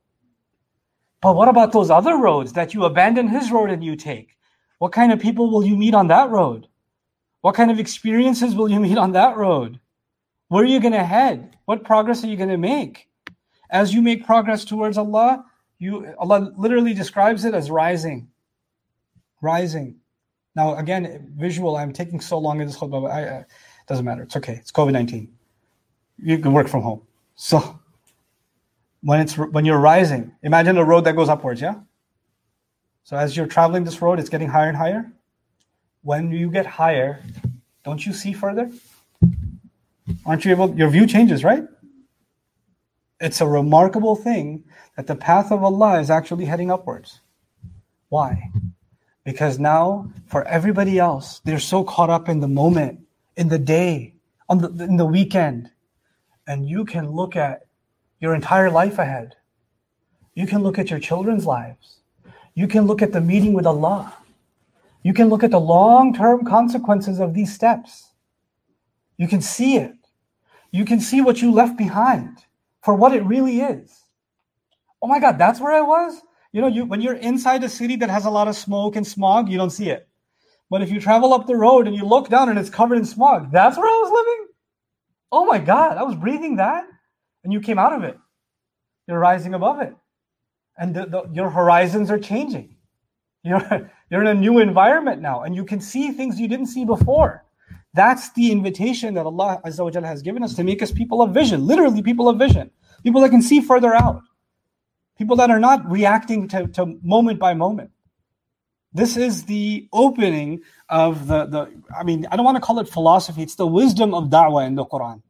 But 1.21 1.35
what 1.35 1.49
about 1.49 1.73
those 1.73 1.89
other 1.89 2.15
roads 2.15 2.53
that 2.53 2.73
you 2.73 2.85
abandon 2.85 3.27
his 3.27 3.51
road 3.51 3.69
and 3.69 3.83
you 3.83 3.97
take? 3.97 4.37
What 4.79 4.93
kind 4.93 5.11
of 5.11 5.19
people 5.19 5.51
will 5.51 5.65
you 5.65 5.75
meet 5.75 5.93
on 5.93 6.07
that 6.07 6.29
road? 6.29 6.67
What 7.41 7.55
kind 7.55 7.71
of 7.71 7.79
experiences 7.79 8.55
will 8.55 8.69
you 8.69 8.79
meet 8.79 8.97
on 8.97 9.11
that 9.11 9.35
road? 9.35 9.81
Where 10.47 10.63
are 10.63 10.67
you 10.67 10.79
going 10.79 10.93
to 10.93 11.03
head? 11.03 11.57
What 11.65 11.83
progress 11.83 12.23
are 12.23 12.27
you 12.27 12.37
going 12.37 12.49
to 12.49 12.57
make? 12.57 13.09
As 13.69 13.93
you 13.93 14.01
make 14.01 14.25
progress 14.25 14.63
towards 14.63 14.97
Allah, 14.97 15.43
you 15.81 16.13
Allah 16.19 16.53
literally 16.55 16.93
describes 16.93 17.43
it 17.43 17.53
as 17.55 17.71
rising. 17.71 18.29
Rising. 19.41 19.95
Now 20.55 20.75
again, 20.75 21.33
visual. 21.35 21.75
I'm 21.75 21.91
taking 21.91 22.21
so 22.21 22.37
long 22.37 22.61
in 22.61 22.67
this 22.67 22.77
khutbah, 22.77 23.01
but 23.01 23.11
uh, 23.11 23.43
doesn't 23.87 24.05
matter. 24.05 24.21
It's 24.21 24.35
okay. 24.35 24.53
It's 24.53 24.71
COVID 24.71 24.93
nineteen. 24.93 25.33
You 26.17 26.37
can 26.37 26.53
work 26.53 26.67
from 26.67 26.83
home. 26.83 27.01
So 27.35 27.79
when 29.01 29.19
it's 29.19 29.35
when 29.37 29.65
you're 29.65 29.79
rising, 29.79 30.31
imagine 30.43 30.77
a 30.77 30.85
road 30.85 31.03
that 31.05 31.15
goes 31.15 31.29
upwards. 31.29 31.59
Yeah. 31.59 31.75
So 33.03 33.17
as 33.17 33.35
you're 33.35 33.47
traveling 33.47 33.83
this 33.83 33.99
road, 34.03 34.19
it's 34.19 34.29
getting 34.29 34.49
higher 34.49 34.69
and 34.69 34.77
higher. 34.77 35.11
When 36.03 36.31
you 36.31 36.51
get 36.51 36.67
higher, 36.67 37.23
don't 37.83 38.05
you 38.05 38.13
see 38.13 38.33
further? 38.33 38.69
Aren't 40.27 40.45
you 40.45 40.51
able? 40.51 40.75
Your 40.77 40.89
view 40.89 41.07
changes, 41.07 41.43
right? 41.43 41.63
It's 43.21 43.39
a 43.39 43.45
remarkable 43.45 44.15
thing 44.15 44.63
that 44.97 45.05
the 45.05 45.15
path 45.15 45.51
of 45.51 45.63
Allah 45.63 45.99
is 45.99 46.09
actually 46.09 46.45
heading 46.45 46.71
upwards. 46.71 47.21
Why? 48.09 48.49
Because 49.23 49.59
now, 49.59 50.11
for 50.25 50.43
everybody 50.45 50.97
else, 50.97 51.39
they're 51.45 51.59
so 51.59 51.83
caught 51.83 52.09
up 52.09 52.27
in 52.27 52.39
the 52.39 52.47
moment, 52.47 53.01
in 53.37 53.47
the 53.47 53.59
day, 53.59 54.15
on 54.49 54.57
the, 54.57 54.69
in 54.83 54.97
the 54.97 55.05
weekend. 55.05 55.69
And 56.47 56.67
you 56.67 56.83
can 56.83 57.11
look 57.11 57.35
at 57.35 57.67
your 58.19 58.33
entire 58.33 58.71
life 58.71 58.97
ahead. 58.97 59.35
You 60.33 60.47
can 60.47 60.63
look 60.63 60.79
at 60.79 60.89
your 60.89 60.99
children's 60.99 61.45
lives. 61.45 61.99
You 62.55 62.67
can 62.67 62.87
look 62.87 63.03
at 63.03 63.13
the 63.13 63.21
meeting 63.21 63.53
with 63.53 63.67
Allah. 63.67 64.15
You 65.03 65.13
can 65.13 65.29
look 65.29 65.43
at 65.43 65.51
the 65.51 65.59
long 65.59 66.15
term 66.15 66.43
consequences 66.43 67.19
of 67.19 67.35
these 67.35 67.53
steps. 67.53 68.13
You 69.17 69.27
can 69.27 69.41
see 69.41 69.75
it. 69.75 69.93
You 70.71 70.85
can 70.85 70.99
see 70.99 71.21
what 71.21 71.43
you 71.43 71.51
left 71.51 71.77
behind 71.77 72.39
for 72.83 72.95
what 72.95 73.13
it 73.13 73.23
really 73.25 73.61
is. 73.61 73.91
Oh 75.01 75.07
my 75.07 75.19
God, 75.19 75.37
that's 75.37 75.59
where 75.59 75.73
I 75.73 75.81
was? 75.81 76.21
You 76.51 76.61
know, 76.61 76.67
you, 76.67 76.85
when 76.85 77.01
you're 77.01 77.15
inside 77.15 77.63
a 77.63 77.69
city 77.69 77.95
that 77.97 78.09
has 78.09 78.25
a 78.25 78.29
lot 78.29 78.47
of 78.47 78.55
smoke 78.55 78.95
and 78.95 79.07
smog, 79.07 79.49
you 79.49 79.57
don't 79.57 79.69
see 79.69 79.89
it. 79.89 80.07
But 80.69 80.81
if 80.81 80.91
you 80.91 80.99
travel 80.99 81.33
up 81.33 81.47
the 81.47 81.55
road 81.55 81.87
and 81.87 81.95
you 81.95 82.05
look 82.05 82.29
down 82.29 82.49
and 82.49 82.59
it's 82.59 82.69
covered 82.69 82.97
in 82.97 83.05
smog, 83.05 83.51
that's 83.51 83.77
where 83.77 83.87
I 83.87 83.99
was 84.01 84.11
living. 84.11 84.47
Oh 85.31 85.45
my 85.45 85.59
God, 85.59 85.97
I 85.97 86.03
was 86.03 86.15
breathing 86.15 86.57
that. 86.57 86.85
And 87.43 87.51
you 87.51 87.61
came 87.61 87.79
out 87.79 87.93
of 87.93 88.03
it. 88.03 88.17
You're 89.07 89.19
rising 89.19 89.53
above 89.53 89.81
it. 89.81 89.95
And 90.77 90.95
the, 90.95 91.05
the, 91.05 91.29
your 91.33 91.49
horizons 91.49 92.09
are 92.11 92.19
changing. 92.19 92.75
You're, 93.43 93.89
you're 94.11 94.21
in 94.21 94.27
a 94.27 94.35
new 94.35 94.59
environment 94.59 95.19
now, 95.19 95.41
and 95.41 95.55
you 95.55 95.65
can 95.65 95.81
see 95.81 96.11
things 96.11 96.39
you 96.39 96.47
didn't 96.47 96.67
see 96.67 96.85
before. 96.85 97.43
That's 97.93 98.31
the 98.31 98.51
invitation 98.51 99.13
that 99.15 99.25
Allah 99.25 99.61
Azza 99.65 99.83
wa 99.83 100.07
has 100.07 100.21
given 100.21 100.43
us 100.43 100.53
to 100.55 100.63
make 100.63 100.81
us 100.81 100.91
people 100.91 101.21
of 101.21 101.33
vision, 101.33 101.67
literally 101.67 102.01
people 102.01 102.29
of 102.29 102.39
vision, 102.39 102.71
people 103.03 103.21
that 103.21 103.29
can 103.29 103.41
see 103.41 103.59
further 103.59 103.93
out, 103.93 104.21
people 105.17 105.35
that 105.35 105.49
are 105.49 105.59
not 105.59 105.89
reacting 105.89 106.47
to, 106.49 106.67
to 106.67 106.97
moment 107.03 107.39
by 107.39 107.53
moment. 107.53 107.91
This 108.93 109.15
is 109.17 109.43
the 109.43 109.87
opening 109.93 110.61
of 110.89 111.27
the, 111.27 111.45
the, 111.45 111.71
I 111.97 112.03
mean, 112.03 112.25
I 112.31 112.35
don't 112.35 112.45
want 112.45 112.57
to 112.57 112.61
call 112.61 112.79
it 112.79 112.87
philosophy, 112.87 113.41
it's 113.41 113.55
the 113.55 113.67
wisdom 113.67 114.13
of 114.13 114.25
da'wah 114.25 114.67
in 114.67 114.75
the 114.75 114.85
Quran. 114.85 115.21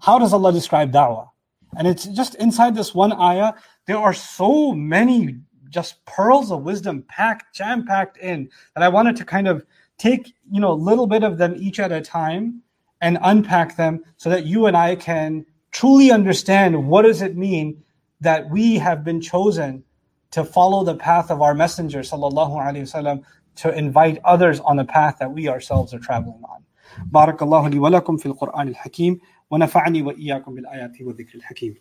How 0.00 0.18
does 0.18 0.32
Allah 0.32 0.52
describe 0.52 0.92
da'wah? 0.92 1.28
And 1.76 1.86
it's 1.86 2.04
just 2.06 2.34
inside 2.36 2.74
this 2.74 2.94
one 2.94 3.12
ayah, 3.12 3.54
there 3.86 3.98
are 3.98 4.14
so 4.14 4.72
many 4.72 5.40
just 5.70 6.04
pearls 6.04 6.50
of 6.50 6.62
wisdom 6.62 7.04
packed, 7.08 7.54
jam 7.54 7.84
packed 7.84 8.16
in 8.18 8.48
that 8.74 8.82
I 8.82 8.88
wanted 8.88 9.16
to 9.16 9.24
kind 9.24 9.48
of 9.48 9.64
take, 9.97 10.33
you 10.51 10.59
know, 10.59 10.71
a 10.71 10.81
little 10.89 11.07
bit 11.07 11.23
of 11.23 11.37
them 11.37 11.55
each 11.57 11.79
at 11.79 11.91
a 11.91 12.01
time 12.01 12.61
and 13.01 13.17
unpack 13.21 13.77
them 13.77 14.03
so 14.17 14.29
that 14.29 14.45
you 14.45 14.65
and 14.65 14.77
I 14.77 14.95
can 14.95 15.45
truly 15.71 16.11
understand 16.11 16.87
what 16.87 17.03
does 17.03 17.21
it 17.21 17.35
mean 17.35 17.83
that 18.21 18.49
we 18.49 18.75
have 18.75 19.03
been 19.03 19.21
chosen 19.21 19.83
to 20.31 20.43
follow 20.43 20.83
the 20.83 20.95
path 20.95 21.29
of 21.31 21.41
our 21.41 21.53
messenger 21.53 21.99
sallallahu 21.99 22.55
alaihi 22.55 22.87
wasallam 22.87 23.23
to 23.55 23.75
invite 23.75 24.19
others 24.23 24.59
on 24.61 24.77
the 24.77 24.85
path 24.85 25.17
that 25.19 25.31
we 25.31 25.47
ourselves 25.47 25.93
are 25.93 25.99
traveling 25.99 26.41
on. 26.43 26.63
بارك 27.11 27.41
الله 27.41 27.67
لي 27.69 27.79
ولكم 27.79 28.17
في 28.17 28.25
القرآن 28.25 28.67
الحكيم 28.67 29.19
ونفعني 29.51 30.01
وإياكم 30.01 30.55
بالآيات 30.55 31.01
والذكر 31.01 31.35
الحكيم 31.35 31.75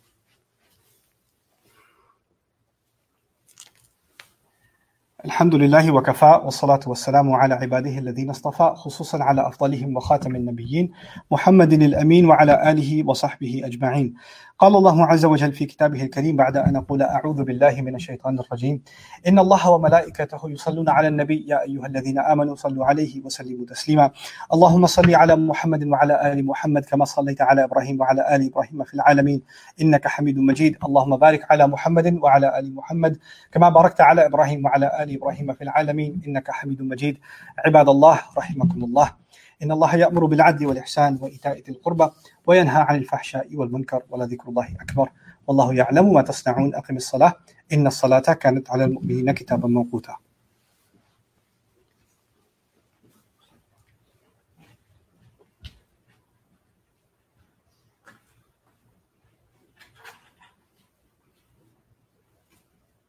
الحمد 5.26 5.56
لله 5.56 5.92
وكفى 5.92 6.42
والصلاة 6.44 6.80
والسلام 6.88 7.34
على 7.34 7.54
عباده 7.54 7.98
الذين 7.98 8.30
اصطفى 8.30 8.74
خصوصا 8.76 9.24
على 9.24 9.48
أفضلهم 9.48 9.98
وخاتم 9.98 10.36
النبيين 10.36 10.92
محمد 11.32 11.74
الأمين 11.74 12.26
وعلى 12.26 12.72
آله 12.72 13.04
وصحبه 13.08 13.62
أجمعين. 13.66 14.14
قال 14.60 14.76
الله 14.76 15.06
عز 15.06 15.26
وجل 15.26 15.52
في 15.54 15.66
كتابه 15.66 16.04
الكريم 16.04 16.36
بعد 16.36 16.58
أن 16.58 16.76
أقول 16.76 17.02
أعوذ 17.02 17.44
بالله 17.44 17.82
من 17.82 17.96
الشيطان 17.96 18.40
الرجيم. 18.40 18.82
إن 19.28 19.40
الله 19.40 19.70
وملائكته 19.70 20.50
يصلون 20.50 20.90
على 20.90 21.08
النبي 21.08 21.46
يا 21.48 21.62
أيها 21.62 21.88
الذين 21.88 22.20
آمنوا 22.20 22.56
صلوا 22.56 22.86
عليه 22.86 23.22
وسلموا 23.26 23.66
تسليما. 23.66 24.12
اللهم 24.54 24.86
صل 24.86 25.16
على 25.16 25.36
محمد 25.36 25.84
وعلى 25.84 26.32
آل 26.32 26.46
محمد 26.46 26.86
كما 26.86 27.06
صليت 27.06 27.42
على 27.42 27.64
إبراهيم 27.64 28.00
وعلى 28.02 28.36
آل 28.36 28.48
إبراهيم 28.48 28.84
في 28.84 28.94
العالمين 28.94 29.42
إنك 29.82 30.08
حميد 30.08 30.40
مجيد. 30.40 30.78
اللهم 30.86 31.18
بارك 31.18 31.52
على 31.52 31.68
محمد 31.68 32.20
وعلى 32.24 32.60
آل 32.60 32.76
محمد 32.76 33.18
كما 33.52 33.70
باركت 33.70 34.02
على 34.02 34.26
إبراهيم 34.26 34.66
وعلى 34.66 35.04
آل 35.04 35.16
إبراهيم 35.16 35.54
في 35.54 35.64
العالمين 35.64 36.22
إنك 36.28 36.52
حميد 36.52 36.82
مجيد. 36.82 37.18
عباد 37.66 37.90
الله 37.90 38.20
رحمكم 38.38 38.84
الله. 38.84 39.25
إن 39.64 39.72
الله 39.72 39.96
يأمر 39.96 40.26
بالعدل 40.26 40.66
والإحسان 40.66 41.18
وإيتاء 41.22 41.58
ذي 41.58 41.70
القربى 41.70 42.10
وينهى 42.48 42.82
عن 42.82 42.96
الفحشاء 42.96 43.56
والمنكر 43.56 44.02
ولذكر 44.10 44.50
الله 44.50 44.68
أكبر 44.82 45.10
والله 45.48 45.74
يعلم 45.74 46.14
ما 46.14 46.22
تصنعون. 46.22 46.76
أقم 46.76 46.96
الصلاة 46.96 47.34
إن 47.74 47.88
الصلاة 47.88 48.20
كانت 48.20 48.72
على 48.72 48.84
المؤمنين 48.84 49.32
كتابا 49.32 49.68
موقوتا. 49.68 50.16